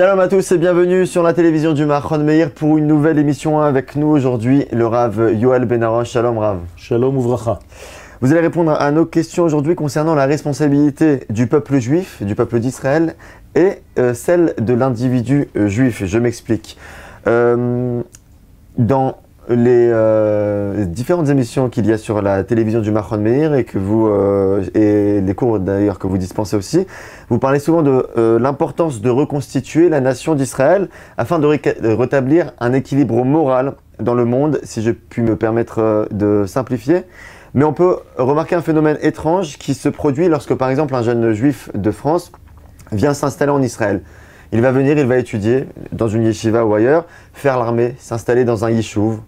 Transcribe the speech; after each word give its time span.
Shalom 0.00 0.18
à 0.18 0.28
tous 0.28 0.52
et 0.52 0.56
bienvenue 0.56 1.04
sur 1.04 1.22
la 1.22 1.34
télévision 1.34 1.74
du 1.74 1.84
Mahon 1.84 2.20
Meir 2.20 2.52
pour 2.52 2.78
une 2.78 2.86
nouvelle 2.86 3.18
émission 3.18 3.60
avec 3.60 3.96
nous 3.96 4.06
aujourd'hui, 4.06 4.64
le 4.72 4.86
Rav 4.86 5.34
Yoel 5.34 5.66
Benarosh. 5.66 6.08
Shalom 6.08 6.38
Rav. 6.38 6.60
Shalom 6.74 7.18
Ouvracha. 7.18 7.58
Vous 8.22 8.32
allez 8.32 8.40
répondre 8.40 8.70
à 8.70 8.90
nos 8.92 9.04
questions 9.04 9.44
aujourd'hui 9.44 9.74
concernant 9.74 10.14
la 10.14 10.24
responsabilité 10.24 11.26
du 11.28 11.48
peuple 11.48 11.80
juif, 11.80 12.22
du 12.22 12.34
peuple 12.34 12.60
d'Israël 12.60 13.14
et 13.54 13.72
euh, 13.98 14.14
celle 14.14 14.54
de 14.58 14.72
l'individu 14.72 15.48
euh, 15.54 15.68
juif. 15.68 16.02
Je 16.06 16.18
m'explique. 16.18 16.78
Euh, 17.26 18.00
dans 18.78 19.18
les 19.48 19.90
euh, 19.92 20.84
différentes 20.84 21.28
émissions 21.28 21.68
qu'il 21.68 21.86
y 21.86 21.92
a 21.92 21.98
sur 21.98 22.22
la 22.22 22.44
télévision 22.44 22.80
du 22.80 22.90
Mahon 22.92 23.18
Meir 23.18 23.54
et 23.54 23.64
que 23.64 23.78
vous 23.78 24.06
euh, 24.06 24.62
et 24.74 25.20
les 25.20 25.34
cours 25.34 25.58
d'ailleurs 25.58 25.98
que 25.98 26.06
vous 26.06 26.18
dispensez 26.18 26.56
aussi, 26.56 26.86
vous 27.28 27.38
parlez 27.38 27.58
souvent 27.58 27.82
de 27.82 28.06
euh, 28.16 28.38
l'importance 28.38 29.00
de 29.00 29.10
reconstituer 29.10 29.88
la 29.88 30.00
nation 30.00 30.34
d'Israël 30.34 30.88
afin 31.16 31.38
de, 31.38 31.46
de 31.46 31.88
rétablir 31.88 32.52
un 32.60 32.72
équilibre 32.72 33.24
moral 33.24 33.74
dans 33.98 34.14
le 34.14 34.24
monde, 34.24 34.60
si 34.62 34.82
je 34.82 34.90
puis 34.90 35.22
me 35.22 35.36
permettre 35.36 36.08
de 36.10 36.44
simplifier. 36.46 37.04
Mais 37.54 37.64
on 37.64 37.72
peut 37.72 37.96
remarquer 38.16 38.54
un 38.54 38.62
phénomène 38.62 38.98
étrange 39.02 39.58
qui 39.58 39.74
se 39.74 39.88
produit 39.88 40.28
lorsque 40.28 40.54
par 40.54 40.70
exemple 40.70 40.94
un 40.94 41.02
jeune 41.02 41.32
juif 41.32 41.70
de 41.74 41.90
France 41.90 42.30
vient 42.92 43.14
s'installer 43.14 43.50
en 43.52 43.62
Israël. 43.62 44.02
Il 44.52 44.60
va 44.62 44.72
venir, 44.72 44.98
il 44.98 45.06
va 45.06 45.16
étudier 45.16 45.66
dans 45.92 46.08
une 46.08 46.24
yeshiva 46.24 46.64
ou 46.64 46.74
ailleurs, 46.74 47.06
faire 47.32 47.58
l'armée, 47.58 47.94
s'installer 47.98 48.44
dans 48.44 48.64
un 48.64 48.70
yishuv, 48.70 49.18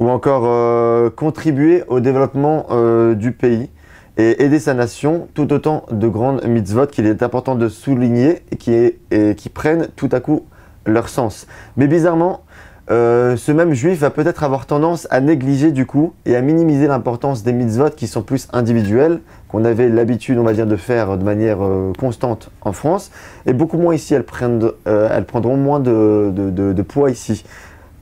ou 0.00 0.08
encore 0.08 0.42
euh, 0.46 1.10
contribuer 1.10 1.84
au 1.88 2.00
développement 2.00 2.66
euh, 2.70 3.14
du 3.14 3.32
pays 3.32 3.70
et 4.18 4.42
aider 4.42 4.58
sa 4.58 4.74
nation, 4.74 5.28
tout 5.32 5.52
autant 5.52 5.84
de 5.90 6.06
grandes 6.06 6.44
mitzvot 6.44 6.86
qu'il 6.86 7.06
est 7.06 7.22
important 7.22 7.54
de 7.54 7.68
souligner 7.68 8.42
et 8.50 8.56
qui, 8.56 9.48
prennent 9.48 9.88
tout 9.96 10.10
à 10.12 10.20
coup 10.20 10.44
leur 10.84 11.08
sens. 11.08 11.46
Mais 11.78 11.86
bizarrement, 11.86 12.42
euh, 12.90 13.36
ce 13.36 13.52
même 13.52 13.72
juif 13.72 14.00
va 14.00 14.10
peut-être 14.10 14.42
avoir 14.42 14.66
tendance 14.66 15.06
à 15.10 15.20
négliger 15.20 15.72
du 15.72 15.86
coup 15.86 16.12
et 16.26 16.36
à 16.36 16.42
minimiser 16.42 16.88
l'importance 16.88 17.42
des 17.42 17.54
mitzvot 17.54 17.88
qui 17.90 18.06
sont 18.06 18.22
plus 18.22 18.48
individuelles, 18.52 19.20
qu'on 19.48 19.64
avait 19.64 19.88
l'habitude, 19.88 20.36
on 20.36 20.44
va 20.44 20.52
dire, 20.52 20.66
de 20.66 20.76
faire 20.76 21.16
de 21.16 21.24
manière 21.24 21.58
constante 21.98 22.50
en 22.60 22.72
France, 22.72 23.12
et 23.46 23.54
beaucoup 23.54 23.78
moins 23.78 23.94
ici. 23.94 24.12
Elles, 24.12 24.24
prendront 24.24 25.56
moins 25.56 25.80
de 25.80 26.82
poids 26.82 27.10
ici. 27.10 27.44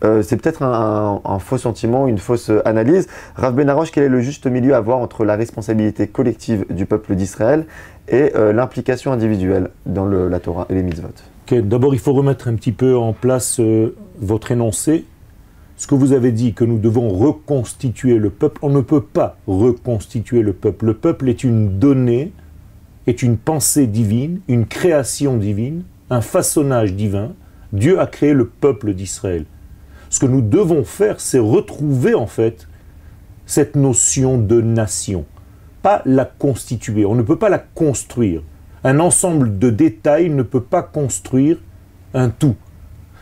Euh, 0.03 0.23
c'est 0.23 0.37
peut-être 0.37 0.63
un, 0.63 1.39
faux 1.39 1.59
sentiment, 1.59 2.07
une 2.07 2.19
fausse 2.19 2.51
analyse. 2.65 3.07
Rav 3.35 3.55
Benaroche, 3.55 3.91
quel 3.91 4.05
est 4.05 4.09
le 4.09 4.21
juste 4.21 4.47
milieu 4.47 4.75
à 4.75 4.79
avoir 4.79 4.99
entre 4.99 5.25
la 5.25 5.37
responsabilité 5.37 6.07
collective 6.07 6.65
du 6.71 6.87
peuple 6.87 7.15
d'Israël 7.15 7.67
et 8.09 8.33
euh, 8.35 8.53
l'implication 8.53 9.13
individuelle 9.13 9.71
dans 9.87 10.07
la 10.07 10.41
Torah 10.41 10.67
et 10.71 10.75
les 10.75 10.83
mitzvot? 10.83 11.09
D'abord, 11.51 11.95
il 11.95 12.01
faut 12.01 12.13
remettre 12.13 12.49
un 12.49 12.55
petit 12.55 12.73
peu 12.73 12.97
en 12.97 13.13
place 13.13 13.59
euh, 13.59 13.97
votre 14.19 14.53
énoncé. 14.53 15.05
Ce 15.77 15.87
que 15.87 15.95
vous 15.95 16.13
avez 16.13 16.31
dit, 16.31 16.55
que 16.55 16.65
nous 16.65 16.79
devons 16.79 17.09
reconstituer 17.09 18.19
le 18.19 18.31
peuple, 18.31 18.61
on 18.63 18.71
ne 18.71 18.83
peut 18.83 19.03
pas 19.03 19.37
reconstituer 19.47 20.43
le 20.43 20.53
peuple. 20.53 20.87
Le 20.87 20.95
peuple 20.95 21.29
est 21.29 21.43
une 21.43 21.79
donnée, 21.79 22.33
est 23.07 23.23
une 23.23 23.37
pensée 23.37 23.87
divine, 23.87 24.41
une 24.47 24.67
création 24.67 25.37
divine, 25.37 25.83
un 26.11 26.21
façonnage 26.21 26.95
divin. 26.95 27.33
Dieu 27.73 27.99
a 27.99 28.07
créé 28.07 28.33
le 28.33 28.47
peuple 28.47 28.93
d'Israël. 28.93 29.47
Ce 30.11 30.19
que 30.19 30.27
nous 30.27 30.43
devons 30.43 30.85
faire, 30.85 31.21
c'est 31.21 31.39
retrouver 31.39 32.15
en 32.15 32.27
fait 32.27 32.69
cette 33.47 33.77
notion 33.77 34.39
de 34.39 34.61
nation. 34.61 35.25
Pas 35.83 36.03
la 36.05 36.25
constituer, 36.25 37.05
on 37.07 37.15
ne 37.15 37.23
peut 37.23 37.39
pas 37.39 37.49
la 37.49 37.61
construire. 37.61 38.43
Un 38.83 38.99
ensemble 38.99 39.59
de 39.59 39.71
détails 39.71 40.29
ne 40.29 40.43
peut 40.43 40.63
pas 40.63 40.83
construire 40.83 41.59
un 42.13 42.29
tout. 42.29 42.57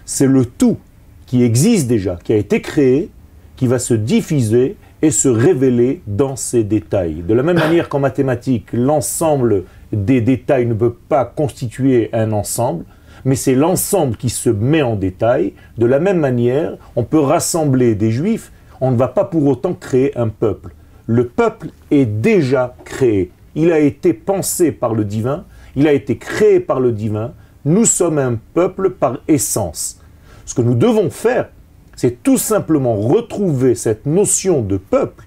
C'est 0.06 0.26
le 0.26 0.46
tout 0.46 0.78
qui 1.26 1.42
existe 1.42 1.88
déjà, 1.88 2.18
qui 2.24 2.32
a 2.32 2.36
été 2.36 2.62
créé, 2.62 3.10
qui 3.56 3.66
va 3.66 3.78
se 3.78 3.92
diffuser 3.92 4.76
et 5.02 5.10
se 5.10 5.28
révéler 5.28 6.00
dans 6.06 6.36
ces 6.36 6.64
détails. 6.64 7.22
De 7.22 7.34
la 7.34 7.42
même 7.42 7.58
manière 7.58 7.90
qu'en 7.90 8.00
mathématiques, 8.00 8.72
l'ensemble 8.72 9.64
des 9.92 10.22
détails 10.22 10.66
ne 10.66 10.74
peut 10.74 10.94
pas 10.94 11.26
constituer 11.26 12.08
un 12.14 12.32
ensemble, 12.32 12.84
mais 13.24 13.34
c'est 13.34 13.54
l'ensemble 13.54 14.16
qui 14.16 14.30
se 14.30 14.50
met 14.50 14.82
en 14.82 14.96
détail. 14.96 15.54
De 15.76 15.86
la 15.86 15.98
même 15.98 16.18
manière, 16.18 16.76
on 16.96 17.04
peut 17.04 17.20
rassembler 17.20 17.94
des 17.94 18.10
juifs, 18.10 18.52
on 18.80 18.90
ne 18.90 18.96
va 18.96 19.08
pas 19.08 19.24
pour 19.24 19.46
autant 19.46 19.74
créer 19.74 20.16
un 20.16 20.28
peuple. 20.28 20.74
Le 21.06 21.26
peuple 21.26 21.68
est 21.90 22.06
déjà 22.06 22.74
créé. 22.84 23.32
Il 23.54 23.72
a 23.72 23.78
été 23.78 24.12
pensé 24.12 24.72
par 24.72 24.94
le 24.94 25.04
divin, 25.04 25.44
il 25.74 25.88
a 25.88 25.92
été 25.92 26.18
créé 26.18 26.60
par 26.60 26.80
le 26.80 26.92
divin. 26.92 27.32
Nous 27.64 27.84
sommes 27.84 28.18
un 28.18 28.38
peuple 28.54 28.90
par 28.90 29.18
essence. 29.26 30.00
Ce 30.44 30.54
que 30.54 30.62
nous 30.62 30.74
devons 30.74 31.10
faire, 31.10 31.48
c'est 31.96 32.22
tout 32.22 32.38
simplement 32.38 32.96
retrouver 32.96 33.74
cette 33.74 34.06
notion 34.06 34.62
de 34.62 34.76
peuple 34.76 35.24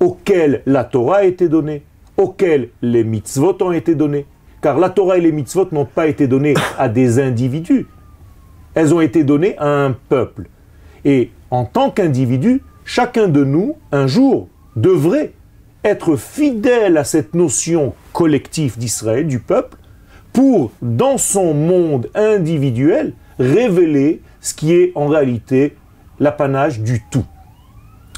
auquel 0.00 0.62
la 0.64 0.84
Torah 0.84 1.18
a 1.18 1.24
été 1.24 1.48
donnée, 1.48 1.82
auquel 2.16 2.68
les 2.82 3.02
mitzvot 3.02 3.56
ont 3.62 3.72
été 3.72 3.94
donnés. 3.94 4.26
Car 4.60 4.78
la 4.78 4.90
Torah 4.90 5.18
et 5.18 5.20
les 5.20 5.32
mitzvot 5.32 5.68
n'ont 5.72 5.84
pas 5.84 6.08
été 6.08 6.26
données 6.26 6.54
à 6.78 6.88
des 6.88 7.20
individus. 7.20 7.86
Elles 8.74 8.94
ont 8.94 9.00
été 9.00 9.24
données 9.24 9.56
à 9.58 9.68
un 9.68 9.92
peuple. 9.92 10.48
Et 11.04 11.30
en 11.50 11.64
tant 11.64 11.90
qu'individu, 11.90 12.62
chacun 12.84 13.28
de 13.28 13.44
nous, 13.44 13.76
un 13.92 14.06
jour, 14.06 14.48
devrait 14.76 15.32
être 15.84 16.16
fidèle 16.16 16.96
à 16.96 17.04
cette 17.04 17.34
notion 17.34 17.94
collective 18.12 18.78
d'Israël, 18.78 19.26
du 19.26 19.38
peuple, 19.38 19.76
pour, 20.32 20.72
dans 20.82 21.18
son 21.18 21.54
monde 21.54 22.10
individuel, 22.14 23.14
révéler 23.38 24.22
ce 24.40 24.54
qui 24.54 24.74
est 24.74 24.92
en 24.94 25.06
réalité 25.06 25.76
l'apanage 26.20 26.80
du 26.80 27.02
tout. 27.10 27.24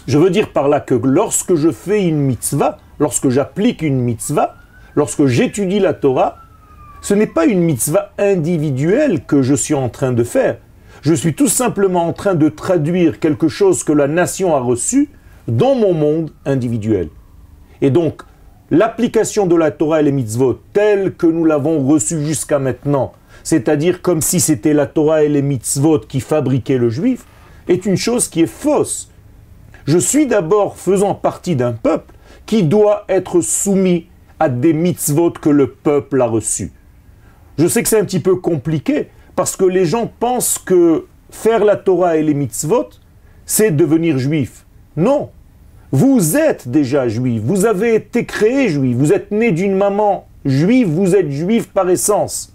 Je 0.06 0.18
veux 0.18 0.30
dire 0.30 0.52
par 0.52 0.68
là 0.68 0.80
que 0.80 0.94
lorsque 0.94 1.54
je 1.54 1.70
fais 1.70 2.04
une 2.04 2.20
mitzvah, 2.20 2.78
lorsque 2.98 3.28
j'applique 3.28 3.82
une 3.82 4.00
mitzvah, 4.00 4.56
lorsque 4.94 5.26
j'étudie 5.26 5.78
la 5.78 5.94
Torah, 5.94 6.38
ce 7.00 7.14
n'est 7.14 7.26
pas 7.26 7.46
une 7.46 7.60
mitzvah 7.60 8.12
individuelle 8.18 9.24
que 9.24 9.42
je 9.42 9.54
suis 9.54 9.74
en 9.74 9.88
train 9.88 10.12
de 10.12 10.24
faire. 10.24 10.58
Je 11.02 11.14
suis 11.14 11.34
tout 11.34 11.48
simplement 11.48 12.06
en 12.06 12.12
train 12.12 12.34
de 12.34 12.48
traduire 12.48 13.20
quelque 13.20 13.48
chose 13.48 13.84
que 13.84 13.92
la 13.92 14.06
nation 14.06 14.54
a 14.54 14.60
reçu 14.60 15.08
dans 15.48 15.74
mon 15.74 15.94
monde 15.94 16.30
individuel. 16.44 17.08
Et 17.80 17.90
donc, 17.90 18.22
l'application 18.70 19.46
de 19.46 19.56
la 19.56 19.70
Torah 19.70 20.00
et 20.00 20.04
les 20.04 20.12
mitzvot 20.12 20.60
telle 20.72 21.14
que 21.14 21.26
nous 21.26 21.44
l'avons 21.44 21.86
reçue 21.86 22.24
jusqu'à 22.26 22.58
maintenant, 22.58 23.12
c'est-à-dire 23.42 24.02
comme 24.02 24.20
si 24.20 24.40
c'était 24.40 24.74
la 24.74 24.86
Torah 24.86 25.24
et 25.24 25.28
les 25.28 25.42
mitzvot 25.42 26.00
qui 26.00 26.20
fabriquaient 26.20 26.76
le 26.76 26.90
juif, 26.90 27.24
est 27.68 27.86
une 27.86 27.96
chose 27.96 28.28
qui 28.28 28.42
est 28.42 28.46
fausse. 28.46 29.10
Je 29.86 29.98
suis 29.98 30.26
d'abord 30.26 30.76
faisant 30.76 31.14
partie 31.14 31.56
d'un 31.56 31.72
peuple 31.72 32.12
qui 32.44 32.62
doit 32.62 33.04
être 33.08 33.40
soumis 33.40 34.09
à 34.40 34.48
des 34.48 34.72
mitzvot 34.72 35.30
que 35.32 35.50
le 35.50 35.68
peuple 35.68 36.20
a 36.20 36.26
reçus. 36.26 36.72
Je 37.58 37.68
sais 37.68 37.82
que 37.82 37.88
c'est 37.88 38.00
un 38.00 38.04
petit 38.04 38.20
peu 38.20 38.36
compliqué 38.36 39.08
parce 39.36 39.54
que 39.54 39.64
les 39.64 39.84
gens 39.84 40.10
pensent 40.18 40.58
que 40.58 41.06
faire 41.30 41.64
la 41.64 41.76
Torah 41.76 42.16
et 42.16 42.22
les 42.22 42.34
mitzvot, 42.34 42.88
c'est 43.46 43.70
devenir 43.70 44.18
juif. 44.18 44.66
Non, 44.96 45.30
vous 45.92 46.36
êtes 46.36 46.68
déjà 46.68 47.06
juif, 47.06 47.42
vous 47.44 47.66
avez 47.66 47.94
été 47.94 48.24
créé 48.24 48.68
juif, 48.68 48.96
vous 48.96 49.12
êtes 49.12 49.30
né 49.30 49.52
d'une 49.52 49.76
maman 49.76 50.26
juive, 50.44 50.88
vous 50.88 51.14
êtes 51.14 51.30
juif 51.30 51.68
par 51.68 51.88
essence. 51.90 52.54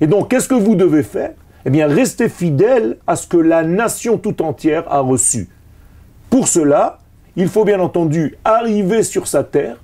Et 0.00 0.06
donc, 0.06 0.30
qu'est-ce 0.30 0.48
que 0.48 0.54
vous 0.54 0.74
devez 0.74 1.02
faire? 1.02 1.32
Eh 1.64 1.70
bien, 1.70 1.88
restez 1.88 2.28
fidèle 2.28 2.98
à 3.06 3.16
ce 3.16 3.26
que 3.26 3.36
la 3.36 3.64
nation 3.64 4.18
tout 4.18 4.42
entière 4.42 4.84
a 4.92 5.00
reçu. 5.00 5.48
Pour 6.30 6.48
cela, 6.48 6.98
il 7.34 7.48
faut 7.48 7.64
bien 7.64 7.80
entendu 7.80 8.36
arriver 8.44 9.02
sur 9.02 9.26
sa 9.26 9.42
terre, 9.42 9.76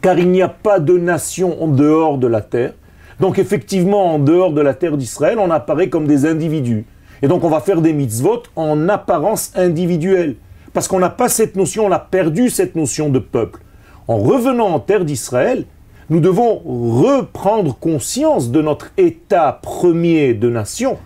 car 0.00 0.18
il 0.18 0.30
n'y 0.30 0.42
a 0.42 0.48
pas 0.48 0.80
de 0.80 0.96
nation 0.96 1.62
en 1.62 1.68
dehors 1.68 2.18
de 2.18 2.26
la 2.26 2.40
terre. 2.40 2.72
Donc 3.18 3.38
effectivement, 3.38 4.14
en 4.14 4.18
dehors 4.18 4.52
de 4.52 4.60
la 4.60 4.74
terre 4.74 4.96
d'Israël, 4.96 5.38
on 5.38 5.50
apparaît 5.50 5.88
comme 5.88 6.06
des 6.06 6.24
individus. 6.26 6.86
Et 7.22 7.28
donc 7.28 7.44
on 7.44 7.50
va 7.50 7.60
faire 7.60 7.82
des 7.82 7.92
mitzvot 7.92 8.44
en 8.56 8.88
apparence 8.88 9.52
individuelle. 9.54 10.36
Parce 10.72 10.88
qu'on 10.88 11.00
n'a 11.00 11.10
pas 11.10 11.28
cette 11.28 11.56
notion, 11.56 11.86
on 11.86 11.92
a 11.92 11.98
perdu 11.98 12.48
cette 12.48 12.76
notion 12.76 13.10
de 13.10 13.18
peuple. 13.18 13.60
En 14.08 14.18
revenant 14.18 14.68
en 14.68 14.80
terre 14.80 15.04
d'Israël, 15.04 15.66
nous 16.08 16.20
devons 16.20 16.60
reprendre 16.64 17.76
conscience 17.78 18.50
de 18.50 18.62
notre 18.62 18.90
état 18.96 19.58
premier 19.62 20.34
de 20.34 20.48
nation. 20.48 20.98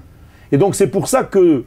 Et 0.53 0.57
donc 0.57 0.75
c'est 0.75 0.87
pour 0.87 1.09
ça 1.09 1.25
que, 1.25 1.65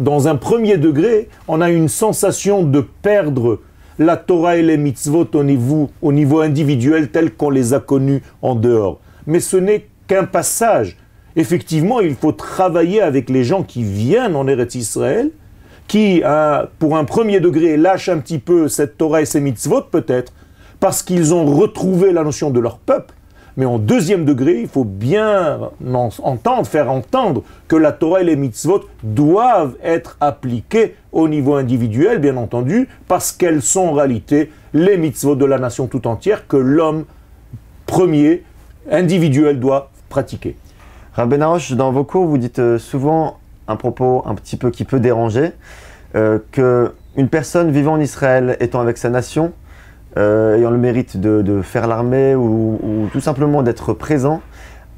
dans 0.00 0.28
un 0.28 0.36
premier 0.36 0.78
degré, 0.78 1.28
on 1.46 1.60
a 1.60 1.70
une 1.70 1.88
sensation 1.88 2.62
de 2.62 2.80
perdre 2.80 3.60
la 3.98 4.16
Torah 4.16 4.56
et 4.56 4.62
les 4.62 4.76
mitzvot 4.76 5.28
au 5.34 5.44
niveau, 5.44 5.90
au 6.02 6.12
niveau 6.12 6.40
individuel 6.40 7.10
tel 7.10 7.32
qu'on 7.32 7.50
les 7.50 7.74
a 7.74 7.80
connus 7.80 8.22
en 8.42 8.54
dehors. 8.54 9.00
Mais 9.26 9.40
ce 9.40 9.56
n'est 9.56 9.86
qu'un 10.06 10.24
passage. 10.24 10.96
Effectivement, 11.36 12.00
il 12.00 12.14
faut 12.14 12.32
travailler 12.32 13.00
avec 13.00 13.30
les 13.30 13.44
gens 13.44 13.62
qui 13.62 13.82
viennent 13.84 14.34
en 14.34 14.48
Eretz 14.48 14.74
Israël, 14.74 15.30
qui, 15.86 16.22
hein, 16.24 16.68
pour 16.78 16.96
un 16.96 17.04
premier 17.04 17.40
degré, 17.40 17.76
lâchent 17.76 18.08
un 18.08 18.18
petit 18.18 18.38
peu 18.38 18.68
cette 18.68 18.98
Torah 18.98 19.22
et 19.22 19.26
ces 19.26 19.40
mitzvot 19.40 19.82
peut-être, 19.82 20.32
parce 20.80 21.02
qu'ils 21.02 21.34
ont 21.34 21.44
retrouvé 21.44 22.12
la 22.12 22.24
notion 22.24 22.50
de 22.50 22.60
leur 22.60 22.78
peuple. 22.78 23.14
Mais 23.58 23.66
en 23.66 23.80
deuxième 23.80 24.24
degré, 24.24 24.60
il 24.60 24.68
faut 24.68 24.84
bien 24.84 25.58
entendre, 26.22 26.64
faire 26.64 26.92
entendre 26.92 27.42
que 27.66 27.74
la 27.74 27.90
Torah 27.90 28.20
et 28.20 28.24
les 28.24 28.36
mitzvot 28.36 28.84
doivent 29.02 29.74
être 29.82 30.16
appliquées 30.20 30.94
au 31.10 31.28
niveau 31.28 31.56
individuel, 31.56 32.20
bien 32.20 32.36
entendu, 32.36 32.88
parce 33.08 33.32
qu'elles 33.32 33.60
sont 33.60 33.88
en 33.88 33.92
réalité 33.94 34.52
les 34.74 34.96
mitzvot 34.96 35.34
de 35.34 35.44
la 35.44 35.58
nation 35.58 35.88
tout 35.88 36.06
entière 36.06 36.46
que 36.46 36.56
l'homme 36.56 37.04
premier, 37.86 38.44
individuel, 38.92 39.58
doit 39.58 39.90
pratiquer. 40.08 40.54
Rabben 41.14 41.42
Arosh, 41.42 41.72
dans 41.72 41.90
vos 41.90 42.04
cours, 42.04 42.26
vous 42.26 42.38
dites 42.38 42.60
euh, 42.60 42.78
souvent 42.78 43.38
un 43.66 43.74
propos 43.74 44.22
un 44.24 44.36
petit 44.36 44.56
peu 44.56 44.70
qui 44.70 44.84
peut 44.84 45.00
déranger, 45.00 45.50
euh, 46.14 46.38
qu'une 46.52 47.28
personne 47.28 47.72
vivant 47.72 47.94
en 47.94 48.00
Israël, 48.00 48.56
étant 48.60 48.80
avec 48.80 48.98
sa 48.98 49.10
nation, 49.10 49.52
euh, 50.16 50.56
ayant 50.56 50.70
le 50.70 50.78
mérite 50.78 51.16
de, 51.18 51.62
faire 51.62 51.86
l'armée 51.86 52.34
ou, 52.34 53.08
tout 53.12 53.20
simplement 53.20 53.62
d'être 53.62 53.92
présent, 53.92 54.40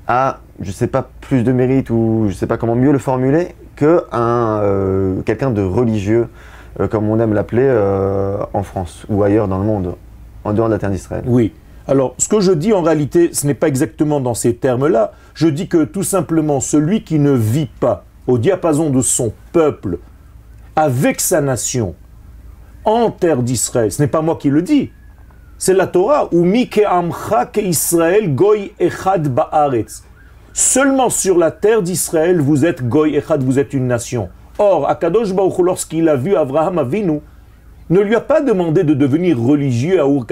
a, 0.07 0.39
je 0.61 0.69
ne 0.69 0.73
sais 0.73 0.87
pas, 0.87 1.09
plus 1.21 1.43
de 1.43 1.53
mérite 1.53 1.91
ou 1.91 2.23
je 2.27 2.33
ne 2.33 2.37
sais 2.37 2.47
pas 2.47 2.57
comment 2.57 2.77
mieux 2.77 2.93
le 2.93 2.99
formuler, 2.99 3.55
que 3.77 4.05
euh, 4.13 5.21
quelqu'un 5.23 5.51
de 5.51 5.63
religieux, 5.63 6.29
euh, 6.79 6.89
comme 6.89 7.09
on 7.09 7.19
aime 7.19 7.35
l'appeler 7.35 7.69
en 8.53 8.63
France 8.63 9.05
ou 9.09 9.23
ailleurs 9.23 9.49
dans 9.49 9.59
le 9.59 9.65
monde, 9.65 9.95
en 10.45 10.53
dehors 10.53 10.69
de 10.69 10.75
la 10.75 10.79
terre 10.79 10.91
d'Israël. 10.91 11.25
Oui. 11.27 11.53
Alors, 11.89 12.15
ce 12.19 12.29
que 12.29 12.41
je 12.41 12.53
dis 12.53 12.73
en 12.73 12.83
réalité, 12.83 13.31
ce 13.33 13.47
n'est 13.47 13.55
pas 13.55 13.67
exactement 13.67 14.21
dans 14.21 14.35
ces 14.35 14.55
termes-là. 14.55 15.13
Je 15.35 15.49
dis 15.49 15.67
que 15.67 15.85
tout 15.85 16.05
simplement, 16.05 16.61
celui 16.61 17.03
qui 17.03 17.19
ne 17.19 17.33
vit 17.33 17.69
pas 17.81 18.05
au 18.27 18.39
diapason 18.39 18.91
de 18.91 19.01
son 19.01 19.33
peuple, 19.53 19.99
avec 20.77 21.21
sa 21.21 21.41
nation, 21.41 21.95
en 22.85 23.11
terre 23.11 23.43
d'Israël, 23.43 23.91
ce 23.91 24.01
n'est 24.01 24.09
pas 24.09 24.23
moi 24.23 24.37
qui 24.37 24.51
le 24.51 24.63
dis, 24.63 24.91
c'est 25.61 25.75
la 25.75 25.87
Torah. 25.87 26.29
Ou 26.33 26.47
Israël 27.57 28.35
goy 28.35 28.73
echad 28.81 29.29
ba'aretz. 29.29 30.03
Seulement 30.55 31.11
sur 31.11 31.39
la 31.39 31.51
terre 31.51 31.83
d'Israël, 31.83 32.41
vous 32.41 32.65
êtes 32.65 32.89
goy 32.89 33.15
echad, 33.15 33.45
vous 33.45 33.59
êtes 33.59 33.75
une 33.75 33.87
nation. 33.87 34.31
Or, 34.59 34.89
Akadosh 34.89 35.33
Baruch 35.35 35.59
lorsqu'il 35.59 36.09
a 36.09 36.17
vu 36.17 36.35
Abraham 36.35 36.79
Avinu, 36.79 37.21
ne 37.91 38.01
lui 38.01 38.15
a 38.17 38.21
pas 38.21 38.41
demandé 38.41 38.85
de 38.85 38.95
devenir 38.95 39.39
religieux 39.39 40.01
à 40.01 40.07
Ur 40.09 40.25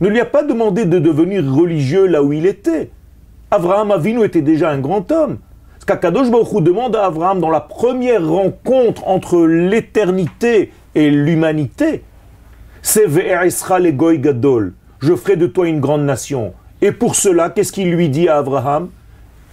Ne 0.00 0.08
lui 0.08 0.20
a 0.20 0.24
pas 0.24 0.44
demandé 0.44 0.84
de 0.84 1.00
devenir 1.00 1.44
religieux 1.52 2.06
là 2.06 2.22
où 2.22 2.32
il 2.32 2.46
était. 2.46 2.90
Abraham 3.50 3.90
Avinu 3.90 4.24
était 4.24 4.40
déjà 4.40 4.70
un 4.70 4.78
grand 4.78 5.10
homme. 5.10 5.38
Ce 5.80 5.84
qu'Akadosh 5.84 6.30
Baruch 6.30 6.62
demande 6.62 6.94
à 6.94 7.06
Abraham 7.06 7.40
dans 7.40 7.50
la 7.50 7.60
première 7.60 8.24
rencontre 8.24 9.06
entre 9.08 9.46
l'éternité 9.46 10.70
et 10.94 11.10
l'humanité, 11.10 12.04
c'est 12.86 13.08
gadol. 14.20 14.72
Je 15.00 15.16
ferai 15.16 15.36
de 15.36 15.48
toi 15.48 15.66
une 15.66 15.80
grande 15.80 16.04
nation. 16.04 16.54
Et 16.80 16.92
pour 16.92 17.16
cela, 17.16 17.50
qu'est-ce 17.50 17.72
qu'il 17.72 17.90
lui 17.90 18.08
dit 18.08 18.28
à 18.28 18.36
Abraham? 18.36 18.90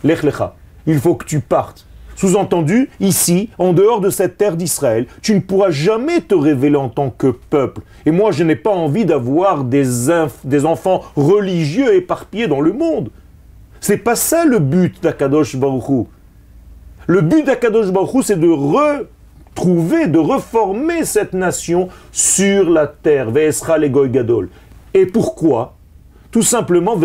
Lech 0.03 0.21
lecha. 0.21 0.55
Il 0.85 0.99
faut 0.99 1.15
que 1.15 1.25
tu 1.25 1.39
partes. 1.39 1.87
Sous-entendu, 2.15 2.91
ici, 2.99 3.49
en 3.57 3.73
dehors 3.73 4.01
de 4.01 4.11
cette 4.11 4.37
terre 4.37 4.55
d'Israël, 4.55 5.07
tu 5.23 5.33
ne 5.33 5.39
pourras 5.39 5.71
jamais 5.71 6.21
te 6.21 6.35
révéler 6.35 6.75
en 6.75 6.89
tant 6.89 7.09
que 7.09 7.27
peuple. 7.27 7.81
Et 8.05 8.11
moi, 8.11 8.31
je 8.31 8.43
n'ai 8.43 8.55
pas 8.55 8.69
envie 8.69 9.03
d'avoir 9.03 9.63
des, 9.63 9.87
des 10.43 10.65
enfants 10.65 11.01
religieux 11.15 11.95
éparpillés 11.95 12.47
dans 12.47 12.61
le 12.61 12.71
monde. 12.71 13.09
C'est 13.81 13.97
pas 13.97 14.15
ça 14.15 14.45
le 14.45 14.59
but 14.59 15.01
d'Akadosh 15.01 15.55
Baruchou. 15.55 16.07
Le 17.07 17.21
but 17.21 17.43
d'Akadosh 17.43 17.91
Baruchou, 17.91 18.21
c'est 18.21 18.39
de 18.39 18.47
re 18.47 19.07
trouver, 19.55 20.07
de 20.07 20.19
reformer 20.19 21.05
cette 21.05 21.33
nation 21.33 21.89
sur 22.11 22.69
la 22.69 22.87
terre. 22.87 23.31
Gadol. 23.31 24.49
Et 24.93 25.05
pourquoi? 25.05 25.75
Tout 26.31 26.41
simplement, 26.41 26.97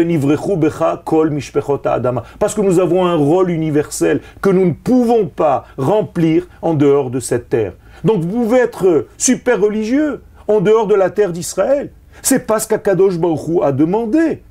kol 1.05 1.39
adama. 1.85 2.23
Parce 2.39 2.55
que 2.55 2.63
nous 2.63 2.81
avons 2.81 3.05
un 3.05 3.15
rôle 3.15 3.51
universel 3.51 4.21
que 4.41 4.49
nous 4.49 4.65
ne 4.65 4.73
pouvons 4.73 5.27
pas 5.27 5.67
remplir 5.77 6.49
en 6.63 6.73
dehors 6.73 7.11
de 7.11 7.21
cette 7.21 7.51
terre. 7.51 7.75
Donc 8.05 8.23
vous 8.23 8.45
pouvez 8.45 8.61
être 8.61 9.07
super 9.19 9.61
religieux 9.61 10.23
en 10.47 10.61
dehors 10.61 10.87
de 10.87 10.95
la 10.95 11.11
terre 11.11 11.33
d'Israël. 11.33 11.91
C'est 12.23 12.47
pas 12.47 12.59
ce 12.59 12.69
qu'Akadosh 12.69 13.19
Baruch 13.19 13.63
a 13.63 13.73
demandé. 13.73 14.43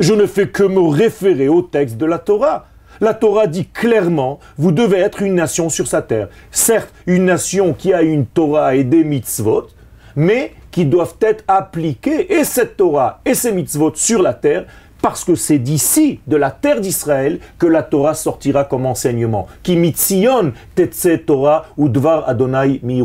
Je 0.00 0.14
ne 0.14 0.26
fais 0.26 0.48
que 0.48 0.64
me 0.64 0.80
référer 0.80 1.48
au 1.48 1.62
texte 1.62 1.96
de 1.96 2.06
la 2.06 2.18
Torah. 2.18 2.66
La 3.00 3.14
Torah 3.14 3.46
dit 3.46 3.66
clairement, 3.66 4.38
vous 4.58 4.72
devez 4.72 4.98
être 4.98 5.22
une 5.22 5.34
nation 5.34 5.68
sur 5.68 5.86
sa 5.86 6.02
terre. 6.02 6.28
Certes, 6.50 6.92
une 7.06 7.24
nation 7.24 7.72
qui 7.72 7.92
a 7.92 8.02
une 8.02 8.26
Torah 8.26 8.74
et 8.74 8.84
des 8.84 9.04
mitzvot, 9.04 9.68
mais 10.14 10.52
qui 10.70 10.84
doivent 10.84 11.16
être 11.20 11.44
appliquées, 11.48 12.32
et 12.32 12.44
cette 12.44 12.76
Torah 12.76 13.20
et 13.24 13.34
ces 13.34 13.52
mitzvot 13.52 13.92
sur 13.94 14.22
la 14.22 14.34
terre, 14.34 14.66
parce 15.02 15.24
que 15.24 15.34
c'est 15.34 15.58
d'ici, 15.58 16.20
de 16.26 16.36
la 16.36 16.50
terre 16.52 16.80
d'Israël, 16.80 17.40
que 17.58 17.66
la 17.66 17.82
Torah 17.82 18.14
sortira 18.14 18.64
comme 18.64 18.86
enseignement. 18.86 19.48
Qui 19.64 19.76
mitzion 19.76 20.52
tetse 20.76 21.08
Torah 21.26 21.66
ou 21.76 21.88
dvar 21.88 22.28
Adonai 22.28 22.78
mi 22.84 23.02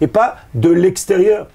Et 0.00 0.06
pas 0.06 0.36
de 0.54 0.68
l'extérieur. 0.68 1.48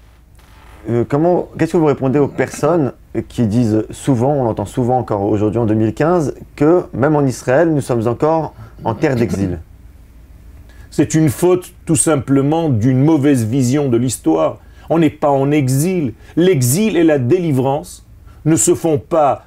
Euh, 0.88 1.04
comment, 1.06 1.48
qu'est-ce 1.58 1.72
que 1.72 1.76
vous 1.76 1.86
répondez 1.86 2.18
aux 2.18 2.28
personnes 2.28 2.92
qui 3.28 3.46
disent 3.46 3.84
souvent, 3.90 4.32
on 4.32 4.44
l'entend 4.44 4.64
souvent 4.64 4.98
encore 4.98 5.22
aujourd'hui 5.22 5.58
en 5.58 5.66
2015, 5.66 6.34
que 6.56 6.84
même 6.94 7.16
en 7.16 7.22
Israël, 7.22 7.72
nous 7.72 7.80
sommes 7.80 8.06
encore 8.06 8.54
en 8.84 8.94
terre 8.94 9.16
d'exil? 9.16 9.58
C'est 10.90 11.14
une 11.14 11.28
faute 11.28 11.72
tout 11.84 11.96
simplement 11.96 12.68
d'une 12.68 13.02
mauvaise 13.02 13.44
vision 13.44 13.88
de 13.88 13.96
l'histoire. 13.96 14.58
On 14.88 14.98
n'est 14.98 15.10
pas 15.10 15.30
en 15.30 15.50
exil. 15.50 16.14
L'exil 16.36 16.96
et 16.96 17.04
la 17.04 17.18
délivrance 17.18 18.06
ne 18.44 18.56
se 18.56 18.74
font 18.74 18.98
pas 18.98 19.44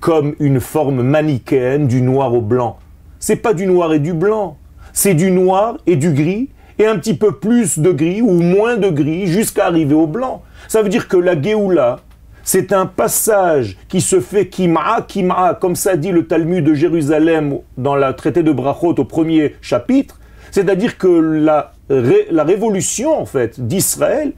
comme 0.00 0.34
une 0.38 0.60
forme 0.60 1.02
manichéenne 1.02 1.88
du 1.88 2.00
noir 2.00 2.32
au 2.32 2.40
blanc. 2.40 2.78
C'est 3.18 3.36
pas 3.36 3.52
du 3.52 3.66
noir 3.66 3.92
et 3.92 3.98
du 3.98 4.12
blanc. 4.12 4.56
C'est 4.92 5.14
du 5.14 5.30
noir 5.30 5.76
et 5.86 5.96
du 5.96 6.12
gris 6.12 6.48
et 6.78 6.86
un 6.86 6.96
petit 6.96 7.14
peu 7.14 7.32
plus 7.32 7.78
de 7.78 7.90
gris 7.90 8.22
ou 8.22 8.32
moins 8.32 8.76
de 8.76 8.88
gris 8.88 9.26
jusqu'à 9.26 9.66
arriver 9.66 9.94
au 9.94 10.06
blanc. 10.06 10.42
Ça 10.68 10.82
veut 10.82 10.88
dire 10.88 11.08
que 11.08 11.16
la 11.16 11.40
Géoula, 11.40 12.00
c'est 12.44 12.72
un 12.72 12.86
passage 12.86 13.76
qui 13.88 14.00
se 14.00 14.20
fait 14.20 14.46
kima 14.46 15.04
kima, 15.06 15.58
comme 15.60 15.76
ça 15.76 15.96
dit 15.96 16.12
le 16.12 16.26
Talmud 16.26 16.64
de 16.64 16.74
Jérusalem 16.74 17.58
dans 17.76 17.94
le 17.94 18.12
traité 18.14 18.42
de 18.42 18.52
Brachot 18.52 18.94
au 18.98 19.04
premier 19.04 19.56
chapitre. 19.60 20.18
C'est-à-dire 20.50 20.96
que 20.96 21.08
la, 21.08 21.72
la 21.88 22.44
révolution, 22.44 23.18
en 23.18 23.26
fait, 23.26 23.60
d'Israël, 23.60 24.32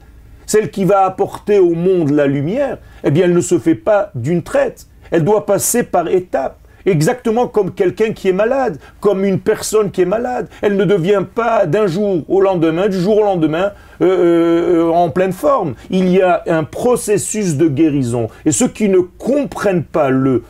celle 0.45 0.71
qui 0.71 0.83
va 0.83 1.05
apporter 1.05 1.59
au 1.59 1.73
monde 1.73 2.09
la 2.09 2.27
lumière, 2.27 2.79
eh 3.05 3.11
bien, 3.11 3.25
elle 3.25 3.33
ne 3.33 3.39
se 3.41 3.57
fait 3.57 3.75
pas 3.75 4.11
d'une 4.15 4.43
traite. 4.43 4.87
Elle 5.09 5.23
doit 5.23 5.45
passer 5.45 5.83
par 5.83 6.09
étapes. 6.09 6.57
Exactement 6.85 7.47
comme 7.47 7.71
quelqu'un 7.71 8.13
qui 8.13 8.29
est 8.29 8.33
malade, 8.33 8.79
comme 8.99 9.25
une 9.25 9.39
personne 9.39 9.91
qui 9.91 10.01
est 10.01 10.05
malade. 10.05 10.47
Elle 10.61 10.77
ne 10.77 10.85
devient 10.85 11.23
pas 11.33 11.65
d'un 11.65 11.87
jour 11.87 12.23
au 12.29 12.41
lendemain, 12.41 12.87
du 12.87 12.99
jour 12.99 13.19
au 13.19 13.23
lendemain, 13.23 13.71
euh, 14.01 14.85
euh, 14.85 14.89
en 14.89 15.09
pleine 15.09 15.33
forme. 15.33 15.75
Il 15.89 16.09
y 16.09 16.21
a 16.21 16.43
un 16.47 16.63
processus 16.63 17.55
de 17.55 17.67
guérison. 17.67 18.29
Et 18.45 18.51
ceux 18.51 18.67
qui 18.67 18.89
ne 18.89 18.99
comprennent 18.99 19.83
pas 19.83 20.09
le 20.09 20.43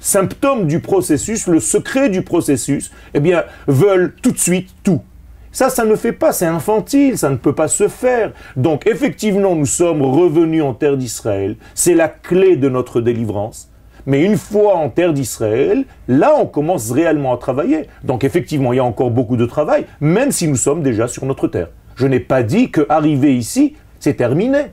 symptôme 0.00 0.66
du 0.66 0.80
processus, 0.80 1.46
le 1.46 1.60
secret 1.60 2.08
du 2.08 2.22
processus, 2.22 2.90
eh 3.14 3.20
bien, 3.20 3.44
veulent 3.66 4.14
tout 4.22 4.32
de 4.32 4.38
suite 4.38 4.70
tout. 4.82 5.02
Ça, 5.52 5.68
ça 5.68 5.84
ne 5.84 5.96
fait 5.96 6.12
pas, 6.12 6.32
c'est 6.32 6.46
infantile, 6.46 7.18
ça 7.18 7.28
ne 7.28 7.36
peut 7.36 7.54
pas 7.54 7.68
se 7.68 7.88
faire. 7.88 8.32
Donc, 8.56 8.86
effectivement, 8.86 9.56
nous 9.56 9.66
sommes 9.66 10.02
revenus 10.02 10.62
en 10.62 10.74
terre 10.74 10.96
d'Israël. 10.96 11.56
C'est 11.74 11.94
la 11.94 12.08
clé 12.08 12.56
de 12.56 12.68
notre 12.68 13.00
délivrance. 13.00 13.69
Mais 14.06 14.22
une 14.24 14.36
fois 14.36 14.76
en 14.76 14.88
terre 14.88 15.12
d'Israël, 15.12 15.84
là, 16.08 16.34
on 16.38 16.46
commence 16.46 16.90
réellement 16.90 17.34
à 17.34 17.36
travailler. 17.36 17.88
Donc 18.04 18.24
effectivement, 18.24 18.72
il 18.72 18.76
y 18.76 18.80
a 18.80 18.84
encore 18.84 19.10
beaucoup 19.10 19.36
de 19.36 19.46
travail, 19.46 19.86
même 20.00 20.32
si 20.32 20.48
nous 20.48 20.56
sommes 20.56 20.82
déjà 20.82 21.08
sur 21.08 21.26
notre 21.26 21.48
terre. 21.48 21.68
Je 21.96 22.06
n'ai 22.06 22.20
pas 22.20 22.42
dit 22.42 22.70
que 22.70 22.86
arriver 22.88 23.36
ici, 23.36 23.74
c'est 23.98 24.14
terminé. 24.14 24.66